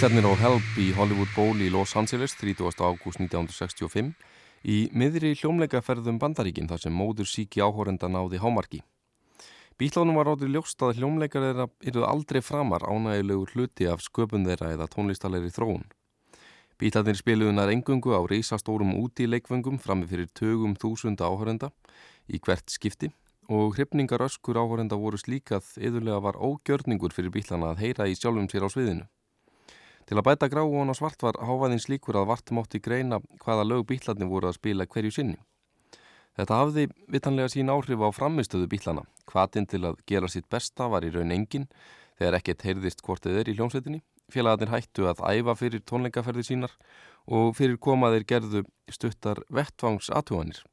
[0.02, 0.08] Me.
[0.10, 2.74] Bílarnir á Help í Hollywood Bowl í Los Angeles 30.
[2.82, 4.16] ágúst 1965
[4.66, 8.80] í miðri hljómleikaferðum Bandaríkin þar sem móður síki áhórenda náði hámarki.
[9.78, 14.90] Bílánum var áður ljóst að hljómleikar eru aldrei framar ánægilegur hluti af sköpun þeirra eða
[14.90, 15.86] tónlistalegri þróun.
[16.82, 21.70] Bílarnir spiluðunar engungu á reysastórum úti leikvöngum frammi fyrir tögum þúsunda áhórenda
[22.26, 23.14] í hvert skipti
[23.54, 28.50] og hrifningar öskur áhórenda voru slíkað yðurlega var ógjörningur fyrir bílana að heyra í sjálfum
[28.50, 29.06] sér á sviðinu.
[30.10, 33.88] Til að bæta gráu og svart var hávaðins líkur að vart mátti greina hvaða lög
[33.88, 35.38] bílarnir voru að spila hverju sinni.
[36.38, 39.04] Þetta hafði vitanlega sín áhrif á framistöðu bílana.
[39.28, 41.68] Hvatinn til að gera sitt besta var í raun engin
[42.18, 44.02] þegar ekkert heyrðist hvort þið er í hljómsveitinni.
[44.32, 46.76] Félagarnir hættu að æfa fyrir tónleikaferði sínar
[47.28, 50.64] og fyrir komaðir gerðu stuttar vettvangs aðtúanir.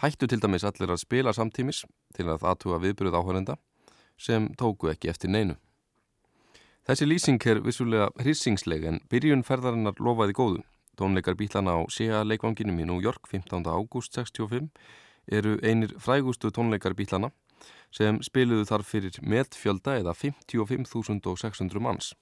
[0.00, 1.84] Hættu til dæmis allir að spila samtímis
[2.16, 3.56] til að aðtúa viðbröð áhörenda
[4.16, 5.56] sem tóku ekki eftir neinu.
[6.86, 10.60] Þessi lýsing er vissulega hrissingsleg en byrjun ferðarinnar lofaði góðu.
[10.94, 13.66] Tónleikar bílana á SEA leikvanginum í New York 15.
[13.66, 14.68] ágúst 65
[15.26, 17.32] eru einir frægustu tónleikar bílana
[17.90, 22.12] sem spiluðu þar fyrir metfjölda eða 55.600 manns.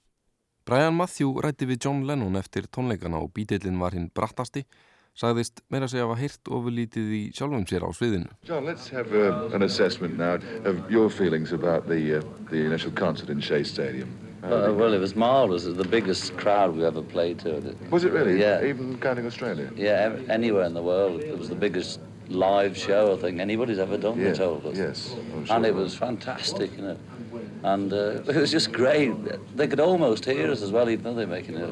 [0.65, 4.65] Brian Matthew rætti við John Lennon eftir tónleikana og bítillin var hinn brattasti
[5.13, 8.33] sagðist meira segja að heyrt ofurlítið í sjálfum sér á sviðinu.
[8.49, 12.91] John, let's have uh, an assessment now of your feelings about the, uh, the initial
[12.91, 14.09] concert in Shea Stadium.
[14.45, 15.65] Uh, well, it was marvellous.
[15.65, 17.75] It was the biggest crowd we ever played to.
[17.89, 18.39] Was it really?
[18.39, 18.63] Yeah.
[18.63, 19.71] Even counting Australia?
[19.75, 21.21] Yeah, ev- anywhere in the world.
[21.21, 24.77] It was the biggest live show I think anybody's ever done, Yeah, they told us.
[24.77, 25.15] yes,
[25.49, 26.97] I'm And it was fantastic, you know.
[27.63, 27.95] And uh,
[28.27, 29.13] it was just great.
[29.55, 31.67] They could almost hear us as well, even though they're making a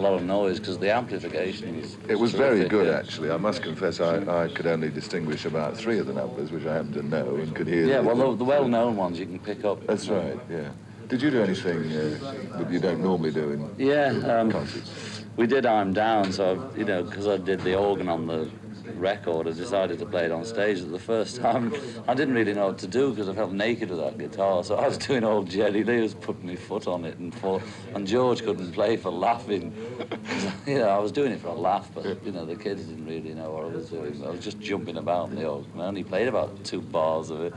[0.00, 1.96] lot of noise, because the amplification was.
[2.08, 2.98] It was very good, yeah.
[2.98, 3.30] actually.
[3.30, 6.74] I must confess, I, I could only distinguish about three of the numbers, which I
[6.74, 7.86] happen to know and could hear.
[7.86, 9.86] Yeah, the- well, the, the well-known ones you can pick up.
[9.86, 10.68] That's right, yeah.
[11.10, 15.24] Did you do anything uh, that you don't normally do in Yeah, um, concerts?
[15.36, 18.48] we did I'm Down, so, you know, because I did the organ on the
[18.94, 20.80] record, I decided to play it on stage.
[20.82, 21.74] The first time,
[22.06, 24.62] I didn't really know what to do because I felt naked with that guitar.
[24.62, 27.60] So I was doing old Jerry Lee was putting my foot on it, and for,
[27.94, 29.74] and George couldn't play for laughing.
[30.66, 33.06] you know, I was doing it for a laugh, but you know, the kids didn't
[33.06, 34.24] really know what I was doing.
[34.24, 35.80] I was just jumping about in the organ.
[35.80, 37.54] I only played about two bars of it.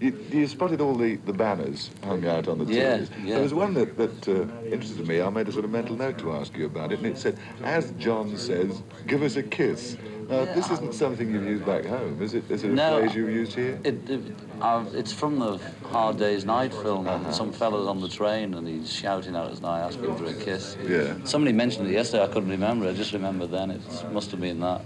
[0.00, 3.10] You, you spotted all the, the banners hung out on the Yeah, tours.
[3.24, 3.34] yeah.
[3.34, 5.20] There was one that, that uh, interested me.
[5.20, 7.36] I made a sort of mental note to ask you about it, and it said,
[7.64, 9.96] as John says, give us a kiss.
[10.28, 12.48] Now, this isn't something you've used back home, is it?
[12.50, 13.00] Is it a No.
[13.00, 13.80] phrase you've used here?
[13.82, 14.20] It, it,
[14.60, 17.08] uh, it's from the Hard Day's Night film.
[17.08, 17.32] Uh-huh.
[17.32, 20.76] Some fella's on the train and he's shouting out his night, asking for a kiss.
[20.86, 21.14] Yeah.
[21.24, 22.24] Somebody mentioned it yesterday.
[22.24, 22.86] I couldn't remember.
[22.86, 23.70] I just remember then.
[23.70, 23.80] It
[24.12, 24.82] must have been that.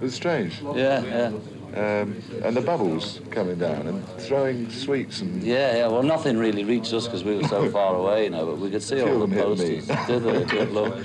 [0.00, 0.60] It's strange.
[0.74, 1.32] Yeah, yeah.
[1.74, 5.86] Um, and the bubbles coming down and throwing sweets and Yeah, yeah.
[5.88, 8.46] Well, nothing really reached us because we were so far away, you know.
[8.46, 9.86] But we could see all the posters.
[10.06, 10.44] Did they?
[10.44, 11.04] Good luck.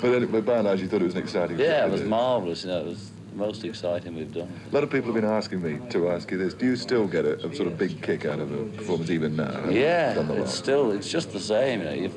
[0.00, 2.02] but then but by and large you thought it was an exciting Yeah, it was
[2.02, 2.64] marvellous.
[2.64, 4.52] You know, it was the most exciting we've done.
[4.70, 6.54] A lot of people have been asking me to ask you this.
[6.54, 9.36] Do you still get a, a sort of big kick out of a performance even
[9.36, 9.68] now?
[9.68, 10.42] Yeah, done the lot?
[10.42, 11.80] it's still it's just the same.
[11.80, 12.14] You know,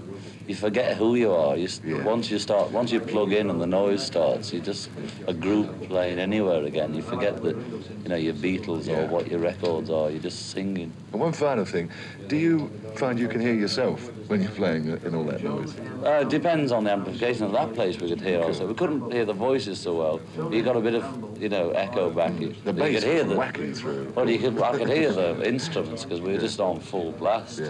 [0.47, 1.55] you forget who you are.
[1.55, 4.89] You s once you start once you plug in and the noise starts, you're just
[5.27, 6.93] a group playing anywhere again.
[6.93, 7.55] You forget that
[8.03, 10.09] you know your Beatles or what your records are.
[10.11, 10.91] You're just singing.
[11.11, 11.89] And one final thing,
[12.27, 15.75] do you find you can hear yourself when you're playing in all that noise?
[16.05, 17.99] Uh, it depends on the amplification of that place.
[17.99, 18.67] We could hear also.
[18.67, 20.51] We couldn't hear the voices so well.
[20.51, 21.05] You got a bit of
[21.41, 22.33] you know echo back.
[22.39, 24.11] You, The you bass could hear was the whacking through.
[24.15, 27.61] Well, you could I could hear the instruments because we were just on full blast.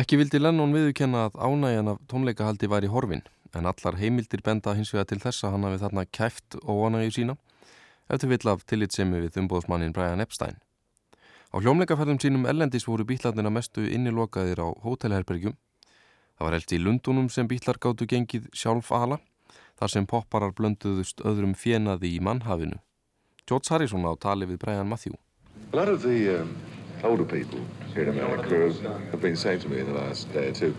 [0.00, 3.20] Ekki vildi Lennon viðurkenna að ánægjan af tónleikahaldi væri horfin,
[3.52, 7.34] en allar heimildir benda hins vegar til þess að hann hafi þarna kæft óanægju sína,
[8.08, 10.56] eftir vill af tillitsemi við umbóðsmannin Brian Epstein.
[11.52, 15.58] Á hljómleikaferðum sínum ellendis voru bítlarnir að mestu innilokaðir á hótelherbergjum.
[16.38, 19.20] Það var helst í Lundunum sem bítlar gáttu gengið sjálf ala,
[19.76, 22.80] þar sem popparar blönduðust öðrum fjenaði í mannhafinu.
[23.44, 25.20] George Harrison á tali við Brian Matthew.
[25.74, 26.56] A lot of the um,
[27.04, 27.60] older people
[27.94, 28.72] here in America
[29.10, 30.74] have been saying to me in the last day or two,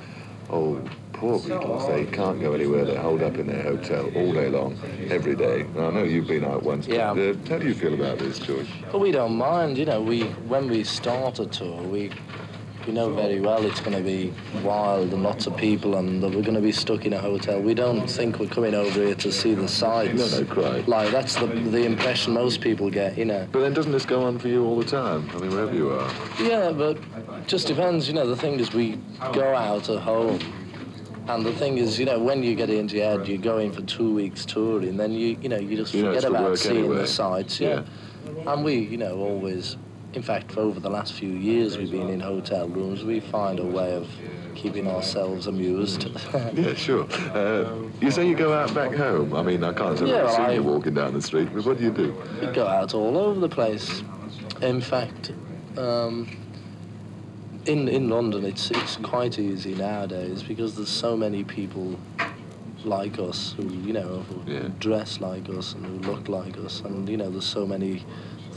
[0.49, 0.81] oh,
[1.13, 4.77] poor Beatles, they can't go anywhere, they're holed up in their hotel all day long,
[5.09, 5.65] every day.
[5.75, 7.13] Now, I know you've been out once, Yeah.
[7.13, 8.67] but uh, how do you feel about this, George?
[8.91, 10.01] Well, we don't mind, you know.
[10.01, 12.11] We when we start a tour, we
[12.87, 16.29] we know very well it's going to be wild and lots of people, and that
[16.29, 17.61] we're going to be stuck in a hotel.
[17.61, 20.31] We don't think we're coming over here to see the sights.
[20.31, 20.87] No, no, quite.
[20.87, 23.47] Like that's the the impression most people get, you know.
[23.51, 25.29] But then doesn't this go on for you all the time?
[25.33, 26.11] I mean, wherever you are.
[26.41, 26.97] Yeah, but
[27.47, 28.07] just depends.
[28.07, 28.99] You know, the thing is, we
[29.33, 30.39] go out at home,
[31.27, 33.81] and the thing is, you know, when you get into your head, you're going for
[33.83, 36.97] two weeks touring, then you, you know, you just You know forget about seeing anyway.
[36.97, 37.59] the sights.
[37.59, 37.83] Yeah.
[38.47, 39.77] and we, you know, always.
[40.13, 43.59] In fact, for over the last few years we've been in hotel rooms, we find
[43.59, 44.09] a way of
[44.55, 46.09] keeping ourselves amused.
[46.53, 47.07] Yeah, sure.
[47.33, 49.33] Uh, you say you go out back home.
[49.33, 51.65] I mean, I can't say Yeah, I've seen I- you walking down the street, but
[51.65, 52.13] what do you do?
[52.41, 54.03] We go out all over the place.
[54.61, 55.31] In fact,
[55.77, 56.27] um,
[57.65, 61.97] in in London, it's it's quite easy nowadays because there's so many people
[62.83, 67.07] like us who you know who dress like us and who look like us, and
[67.07, 68.03] you know there's so many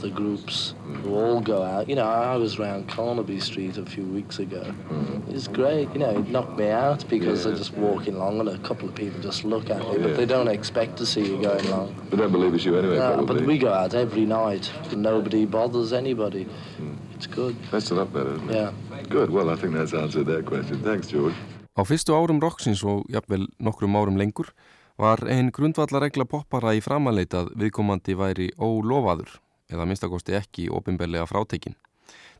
[0.01, 0.73] the groups
[1.03, 1.87] who all go out.
[1.89, 4.63] You know, I was around Carnaby Street a few weeks ago.
[4.89, 5.33] Mm.
[5.33, 5.87] It's great.
[5.93, 7.51] You know, it knocked me out because Yeah.
[7.51, 10.03] they're just walking along and a couple of people just look at me, Yeah.
[10.07, 11.95] but they don't expect to see you going along.
[12.09, 13.35] They don't believe it's you anyway, No, probably.
[13.39, 14.71] but we go out every night.
[14.91, 16.45] and Nobody bothers anybody.
[16.79, 16.95] Mm.
[17.15, 17.55] It's good.
[17.71, 18.55] That's a lot better, isn't it?
[18.55, 18.71] Yeah.
[19.09, 19.29] Good.
[19.31, 20.79] Well, I think that's answered that question.
[20.83, 21.35] Thanks, George.
[21.77, 24.47] Á fyrstu árum rocksins og jafnvel nokkrum árum lengur
[24.97, 29.27] var einn grundvallarregla poppara í framanleitað viðkomandi væri ólofaður
[29.71, 31.75] eða minnstakosti ekki opinberlega frátekin.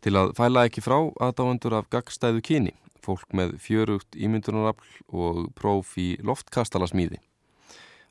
[0.03, 5.95] Til að fæla ekki frá aðdáendur af gagstæðu kyni, fólk með fjörugt ímyndunarafl og próf
[6.01, 6.89] í loftkastala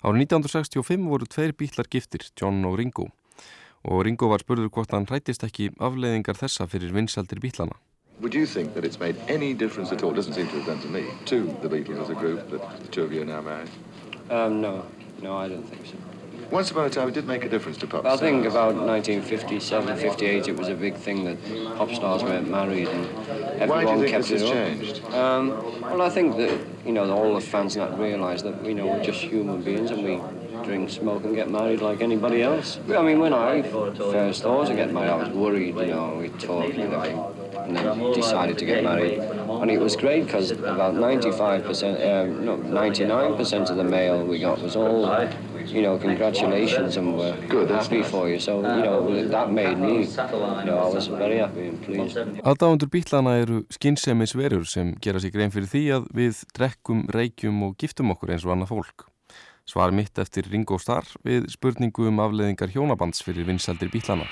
[0.05, 3.07] Árið 1965 voru tveir bítlar giftir, John og Ringo,
[3.89, 7.79] og Ringo var spurður hvort hann hrættist ekki afleiðingar þessa fyrir vinsaldir bítlana.
[8.21, 10.13] Would you think that it's made any difference at all?
[10.13, 11.05] Doesn't seem to have done to me.
[11.27, 13.71] To the Beatles as a group, that the two of you are now married.
[14.31, 14.85] Um, no,
[15.25, 16.14] No, I don't think so.
[16.51, 19.97] Once upon a time, it did make a difference to pop I think about 1957,
[19.97, 23.07] 58, it was a big thing that pop stars were married and
[23.61, 25.05] everyone Why do you think kept this it has changed?
[25.15, 28.87] Um, well, I think that, you know, all the fans not realise that, you know,
[28.87, 30.21] we're just human beings and we
[30.65, 32.79] drink, smoke and get married like anybody else.
[32.89, 36.29] I mean, when I first thought to get married, I was worried, you know, we
[36.31, 37.19] talked and everything,
[37.57, 39.19] and then decided to get married.
[39.19, 44.61] And it was great because about 95%, um, no, 99% of the mail we got
[44.61, 45.05] was all,
[45.75, 48.11] you know, congratulations and we're Good, that's happy nice.
[48.11, 48.39] for you.
[48.39, 52.17] So, you know, that made me, you know, I was very happy and pleased.
[52.45, 57.63] Aðdáðundur bítlana eru skynnsemis verur sem gera sig grein fyrir því að við drekkum, reykjum
[57.67, 59.09] og giftum okkur eins og annað fólk.
[59.67, 64.29] Svar mitt eftir Ringo Starr við spurningu um afleðingar hjónabands fyrir vinsaldir bítlana.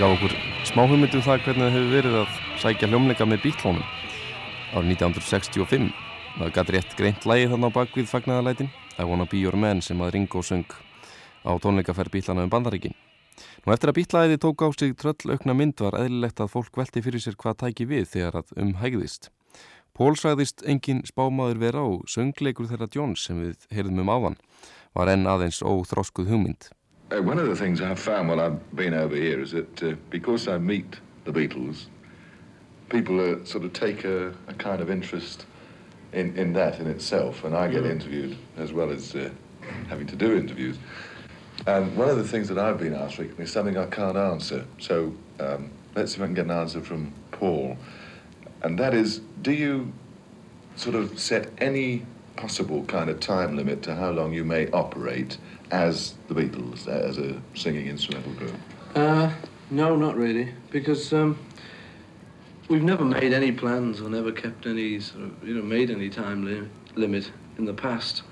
[0.00, 3.40] Þetta gaf okkur smá hugmyndu um það hvernig það hefur verið að sækja hljómleika með
[3.42, 3.82] bítlónum
[4.72, 5.90] árið 1965.
[6.38, 10.00] Það gæti rétt greint lægið þarna á bakvið fagnaðalætin I Wanna Be Your Man sem
[10.00, 10.72] að Ringo söng
[11.44, 12.96] á tónleikaferð bítlana um bandaríkin.
[13.66, 17.20] Nú eftir að bítlæði tók á sig tröllaukna mynd var eðlilegt að fólk velti fyrir
[17.20, 19.28] sér hvað tæki við þegar að umhægðist.
[19.92, 24.42] Pól sagðist engin spámaður vera og söngleikur þeirra Jones sem við heyrðum um áðan
[24.96, 26.72] var enn aðeins óþroskuð hugmynd.
[27.10, 29.94] Uh, one of the things I've found while I've been over here is that uh,
[30.10, 31.86] because I meet the Beatles,
[32.88, 35.44] people uh, sort of take a, a kind of interest
[36.12, 37.90] in, in that in itself, and I get Yeah.
[37.90, 39.30] interviewed as well as uh,
[39.88, 40.76] having to do interviews.
[41.66, 44.64] And one of the things that I've been asked frequently is something I can't answer.
[44.78, 47.76] So um, let's see if I can get an answer from Paul.
[48.62, 49.92] And that is, do you
[50.76, 52.06] sort of set any
[52.36, 55.38] possible kind of time limit to how long you may operate
[55.70, 58.54] as the Beatles, uh, as a singing instrumental group?
[58.94, 59.30] Uh,
[59.70, 61.38] no, not really, because um,
[62.68, 66.08] we've never made any plans or never kept any sort of, you know, made any
[66.08, 68.22] time li- limit in the past.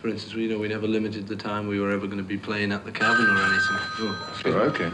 [0.00, 2.24] For instance, we, you know, we never limited the time we were ever going to
[2.24, 3.76] be playing at the Cavern or anything.
[4.46, 4.90] Oh, okay.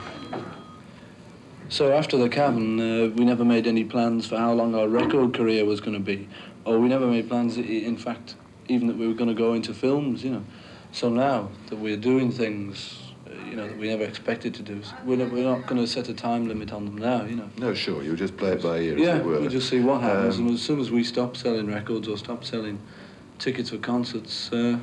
[1.69, 5.35] So after the Cavern, uh, we never made any plans for how long our record
[5.35, 6.29] career was going to be,
[6.65, 8.35] or we never made plans, in fact,
[8.69, 10.45] even that we were going to go into films, you know.
[10.93, 12.99] So now that we're doing things,
[13.45, 16.09] you know, that we never expected to do, we're not, we're not going to set
[16.09, 17.51] a time limit on them now, you know.
[17.59, 19.47] No, sure, you'll just play it by ear, Yeah, were.
[19.49, 22.45] just see what happens, Um, and as soon as we stop selling records or stop
[22.45, 22.81] selling
[23.39, 24.79] tickets for concerts, uh,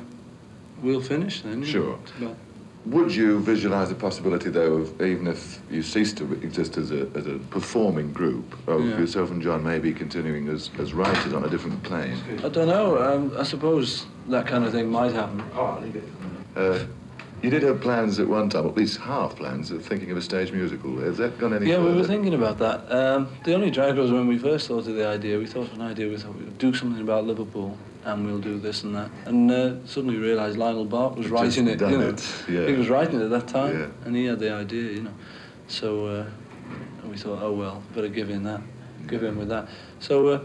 [0.82, 1.62] we'll finish then.
[1.62, 2.36] you know.
[2.84, 2.92] Sure.
[2.92, 6.76] It's about- Would you visualise the possibility, though, of even if you cease to exist
[6.76, 8.98] as a, as a performing group, of Yeah.
[8.98, 12.16] yourself and John maybe continuing as, as writers on a different plane?
[12.44, 12.98] I don't know.
[13.02, 15.42] Um, I suppose that kind of thing might happen.
[15.56, 16.02] Oh, leave
[16.56, 16.78] Uh,
[17.42, 20.22] you did have plans at one time, at least half plans, of thinking of a
[20.22, 20.96] stage musical.
[21.00, 21.90] Has that gone any Yeah, further?
[21.90, 22.90] we were thinking about that.
[22.90, 25.38] Um, the only drag was when we first thought of the idea.
[25.38, 26.08] We thought of an idea.
[26.08, 29.10] We thought we'd do something about Liverpool, and we'll do this and that.
[29.26, 31.80] And uh, suddenly we realised Lionel Bart was writing it.
[31.80, 32.66] You know, it, yeah.
[32.66, 33.86] he was writing it at that time, Yeah.
[34.06, 34.92] and he had the idea.
[34.92, 35.14] You know,
[35.68, 36.26] so uh,
[37.08, 38.60] we thought, oh well, better give in that,
[39.06, 39.68] give in with that.
[40.00, 40.28] So.
[40.28, 40.40] Uh,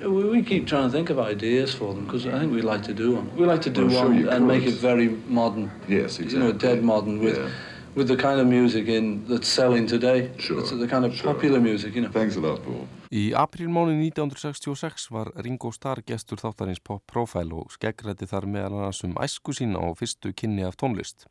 [0.00, 2.82] we, we keep trying to think of ideas for them because I think we'd like
[2.84, 3.36] to do one.
[3.36, 5.70] We like to do Well, one you and make it very modern.
[5.86, 6.76] Yes, You know, exactly.
[6.76, 7.50] dead modern with Yeah.
[7.96, 10.30] With the kind of music in that's selling today.
[10.38, 11.32] Sure, It's the kind of sure.
[11.32, 12.10] popular music, you know.
[12.12, 12.84] Thanks a lot, Paul.
[13.10, 19.00] Í aprílmánu 1966 var Ringo Starr gestur þáttarins Pop Profile og skeggrætti þar meðal annars
[19.06, 21.24] um æsku sína og fyrstu kynni af tónlist.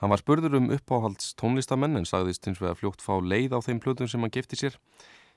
[0.00, 3.82] Hann var spurður um uppáhalds tónlistamenn en sagðist hins vegar fljótt fá leið á þeim
[3.82, 4.78] plötum sem hann gifti sér.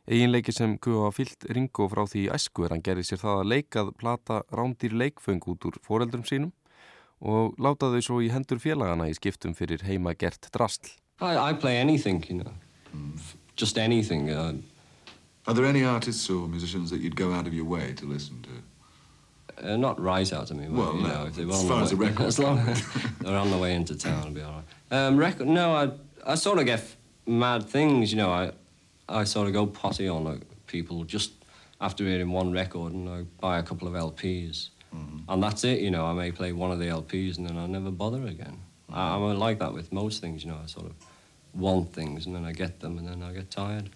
[0.05, 3.93] Eginleiki sem kuða fyllt Ringo frá því æsku er hann gerði sér það að leikað
[3.97, 6.51] plata rándýr leikföng út úr foreldrum sínum
[7.23, 10.91] og láta þau svo í hendur félagana í skiptum fyrir heima gert drastl.
[11.21, 12.51] I, I play anything, you know,
[13.55, 14.29] just anything.
[14.29, 14.53] Uh,
[15.47, 18.41] Are there any artists or musicians that you'd go out of your way to listen
[18.43, 18.49] to?
[19.69, 21.67] uh, not right out of me, but, Well, you no, know, if they were as
[21.67, 22.25] far the as the record.
[22.33, 22.81] as long as
[23.21, 24.97] they're on the way into town, it'll be all right.
[24.97, 25.47] Um, record?
[25.47, 25.91] No, I,
[26.25, 26.83] I sort of get
[27.27, 28.31] mad things, you know.
[28.31, 28.51] I,
[29.07, 31.31] I sort of go potty on like, people just
[31.79, 34.69] after hearing one record, and I buy a couple of LPs,
[35.27, 35.79] and that's it.
[35.79, 38.59] You know, I may play one of the LPs, and then I never bother again.
[38.91, 40.59] I, I'm like that with most things, you know.
[40.61, 40.93] I sort of
[41.53, 43.89] want things, and then I get them, and then I get tired.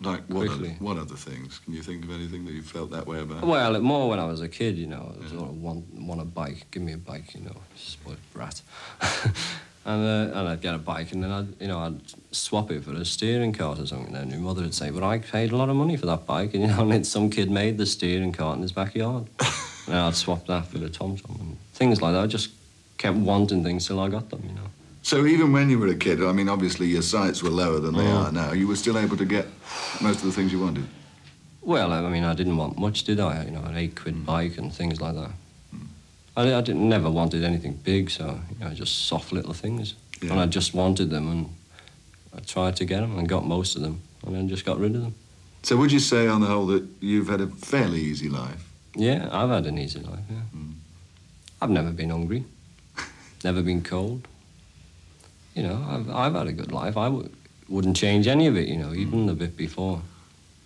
[0.00, 1.60] Like what other, what other things?
[1.60, 3.44] Can you think of anything that you felt that way about?
[3.44, 5.14] Well, more when I was a kid, you know.
[5.14, 6.66] I sort of want, want a bike.
[6.70, 7.56] Give me a bike, you know.
[7.76, 8.62] Spoiled brat.
[9.84, 12.00] and, uh, and I'd get a bike, and then I'd, you know, I'd
[12.32, 14.14] swap it for a steering cart or something.
[14.14, 16.26] And then my mother would say, "But I paid a lot of money for that
[16.26, 19.26] bike," and you know, and some kid made the steering cart in his backyard.
[19.86, 22.22] and I'd swap that for the Tom Tom and things like that.
[22.22, 22.50] I just
[22.98, 24.68] kept wanting things till I got them, you know.
[25.02, 27.94] So even when you were a kid, I mean, obviously your sights were lower than
[27.94, 28.26] they Mm.
[28.26, 28.52] are now.
[28.52, 29.46] You were still able to get
[30.00, 30.84] most of the things you wanted.
[31.60, 33.44] Well, I mean, I didn't want much, did I?
[33.44, 35.30] You know, an eight quid bike and things like that.
[36.36, 39.94] I, I didn't never wanted anything big, so you know, just soft little things.
[40.22, 41.48] And I just wanted them, and
[42.36, 44.94] I tried to get them, and got most of them, and then just got rid
[44.94, 45.14] of them.
[45.64, 48.71] So would you say, on the whole, that you've had a fairly easy life?
[48.94, 50.20] Yeah, I've had an easy life.
[50.30, 50.70] Yeah, hmm.
[51.60, 52.44] I've never been hungry,
[53.44, 54.26] never been cold.
[55.54, 56.96] You know, I've I've had a good life.
[56.96, 57.28] I w-
[57.68, 58.68] wouldn't change any of it.
[58.68, 59.26] You know, even hmm.
[59.26, 60.02] the bit before.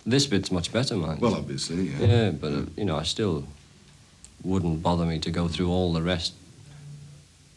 [0.05, 1.19] This bit's much better, mind.
[1.19, 1.99] Well, obviously, yeah.
[1.99, 3.43] Yeah, but uh, you know, I still
[4.43, 6.33] wouldn't bother me to go through all the rest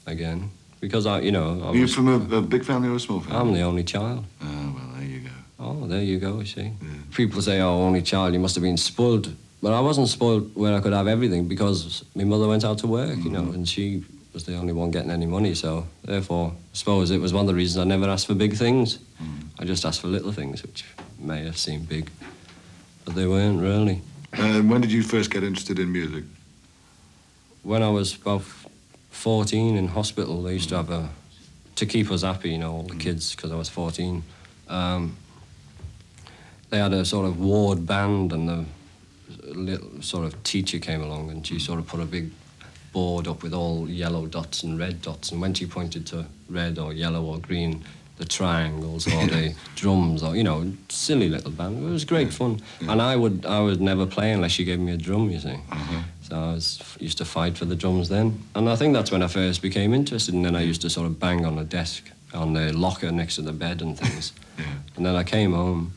[0.07, 0.51] again
[0.81, 3.01] because I, you know, I Are you was- from a, a big family or a
[3.01, 3.39] small family?
[3.39, 4.25] I'm the only child.
[4.43, 5.31] Oh, well, there you go.
[5.61, 6.41] Oh, there you go.
[6.41, 6.73] You see,
[7.15, 10.75] people say, "Oh, only child, you must have been spoiled." But I wasn't spoiled where
[10.75, 14.03] I could have everything because my mother went out to work, you know, and she
[14.33, 15.55] was the only one getting any money.
[15.55, 18.55] So therefore, I suppose it was one of the reasons I never asked for big
[18.55, 18.99] things.
[19.59, 20.85] I just asked for little things, which
[21.19, 22.11] may have seemed big,
[23.05, 24.01] but they weren't really.
[24.33, 26.25] Uh, when did you first get interested in music?
[27.63, 28.43] when I was about
[29.11, 31.09] 14 in hospital, they used to have a,
[31.77, 34.23] to keep us happy, you know, all the kids, because I was 14,
[34.69, 35.17] um,
[36.71, 38.65] they had a sort of ward band and the
[39.45, 41.61] little sort of teacher came along and she mm.
[41.61, 42.31] sort of put a big
[42.93, 46.79] board up with all yellow dots and red dots and when she pointed to red
[46.79, 47.85] or yellow or green,
[48.21, 51.83] the triangles or the drums or, you know, silly little band.
[51.83, 52.61] It was great fun.
[52.81, 55.49] And I would, I would never play unless she gave me a drum, you see.
[55.49, 56.01] Mm-hmm.
[56.23, 58.43] So I was used to fight for the drums then.
[58.55, 60.35] And I think that's when I first became interested.
[60.35, 63.37] And then I used to sort of bang on the desk, on the locker next
[63.37, 64.33] to the bed and things.
[64.97, 65.95] And then I came home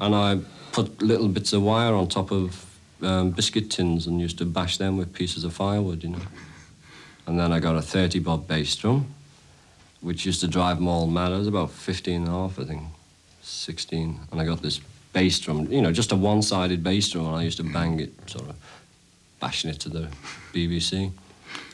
[0.00, 0.40] and I
[0.72, 2.66] put little bits of wire on top of
[3.02, 6.22] um, biscuit tins and used to bash them with pieces of firewood, you know.
[7.26, 9.06] And then I got a 30 bob bass drum,
[10.00, 11.32] which used to drive them all mad.
[11.32, 12.82] I was about 15 and a half, I think,
[13.42, 14.20] 16.
[14.30, 14.80] And I got this
[15.12, 18.00] bass drum, you know, just a one sided bass drum, and I used to bang
[18.00, 18.56] it, sort of
[19.40, 20.08] bashing it to the
[20.52, 21.12] BBC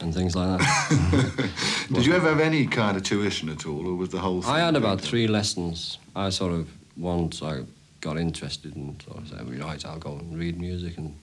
[0.00, 1.50] and things like that.
[1.92, 4.50] Did you ever have any kind of tuition at all, or was the whole thing?
[4.50, 5.98] I had about three lessons.
[6.16, 7.62] I sort of, once I
[8.00, 11.14] got interested and sort of said, right, I'll go and read music and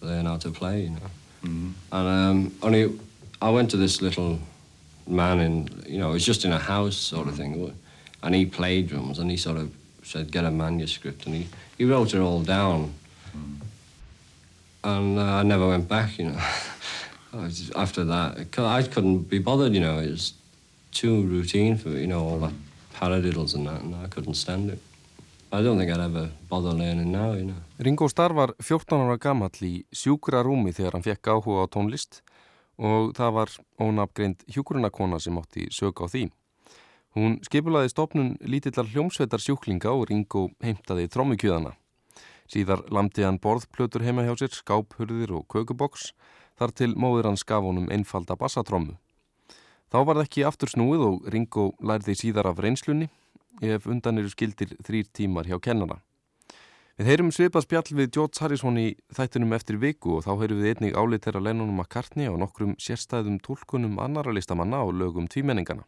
[0.00, 1.10] learn how to play, you know.
[1.44, 1.72] Mhm.
[1.92, 2.98] And um, only,
[3.40, 4.38] I went to this little
[5.06, 7.72] man in, you know, it was just in a house sort of thing,
[8.22, 9.70] and he played drums and he sort of
[10.02, 11.46] said, get a manuscript, and he,
[11.78, 12.92] he wrote it all down.
[14.84, 16.40] And uh, I never went back, you know.
[17.32, 19.98] Was- After that, I couldn't be bothered, you know.
[19.98, 20.32] It was
[20.92, 22.52] too routine for you know all that
[22.94, 24.78] paradiddles and that, and I couldn't stand it.
[25.50, 27.56] I don't think I'd ever bother learning now, you know.
[27.78, 32.20] Ringo Starr var 14 ára gamall í sjúkra rúmi þegar hann fekk áhuga á tónlist
[32.76, 36.26] og það var ónafgreind hjúkurunakona sem átti sög á því.
[37.16, 41.72] Hún skipulaði stopnun lítillar hljómsveitar sjúklinga og Ringo heimtaði trómukjöðana.
[42.44, 46.12] Síðar lamdi hann borðplötur heima hjá sér, skáphurðir og kökuboks,
[46.60, 48.98] þar til móður hans gaf honum einfalda bassatrómmu.
[49.88, 53.08] Þá var það ekki aftur snúið og Ringo lærði síðar af reynslunni
[53.62, 56.00] ef undan eru skildir þrýr tímar hjá kennara.
[56.98, 60.72] Við heyrum svipað spjall við George Harrison í þættunum eftir viku og þá heyrum við
[60.72, 65.86] einnig álit þeirra Lennonum McCartney á nokkrum sérstæðum tólkunum annara listamanna á lögum tvímenningana.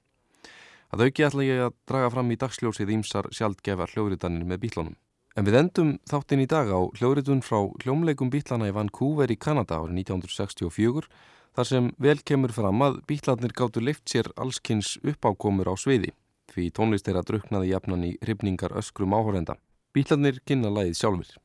[0.94, 4.94] Að auki ætla ég að draga fram í dagsljósið ímsar sjaldgefar hljóritanir með bílunum.
[5.34, 9.82] En við endum þáttinn í dag á hljóritun frá hljómleikum bílana í Vancouver í Kanada
[9.82, 11.10] árið 1964
[11.58, 16.14] þar sem vel kemur fram að bílarnir gáttu leift sér allskins uppákomur á sviði
[16.55, 19.57] því tónlist þeirra druknaði jafnan í hrifningar öskrum áhórenda.
[19.94, 21.38] Bílarnir kynna lagið sjálfur.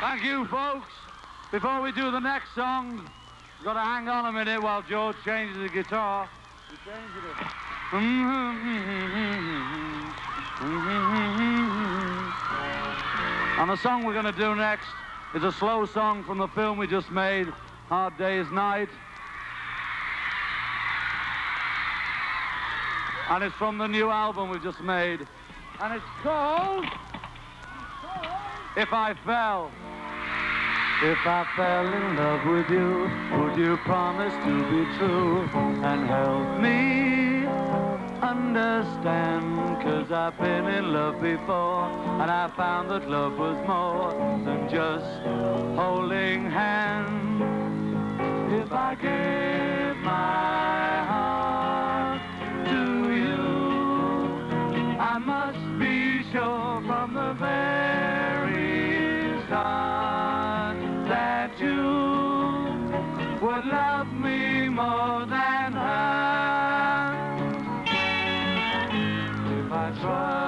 [0.00, 0.92] Thank you, folks.
[1.50, 5.16] Before we do the next song, we've got to hang on a minute while George
[5.24, 6.28] changes the guitar.
[6.70, 7.68] He changes it.
[13.58, 14.86] And the song we're going to do next
[15.34, 17.48] is a slow song from the film we just made,
[17.88, 18.88] Hard Day's Night.
[23.30, 25.26] And it's from the new album we've just made.
[25.80, 26.86] And it's called
[28.74, 29.70] If I Fell.
[31.02, 33.08] If I fell in love with you,
[33.38, 35.42] would you promise to be true
[35.84, 37.46] and help me
[38.20, 39.80] understand?
[39.82, 41.84] Cause I've been in love before
[42.20, 44.10] and I found that love was more
[44.44, 45.22] than just
[45.78, 47.42] holding hands.
[48.52, 50.97] If I gave my
[64.78, 67.08] more than her.
[69.58, 70.47] If I try.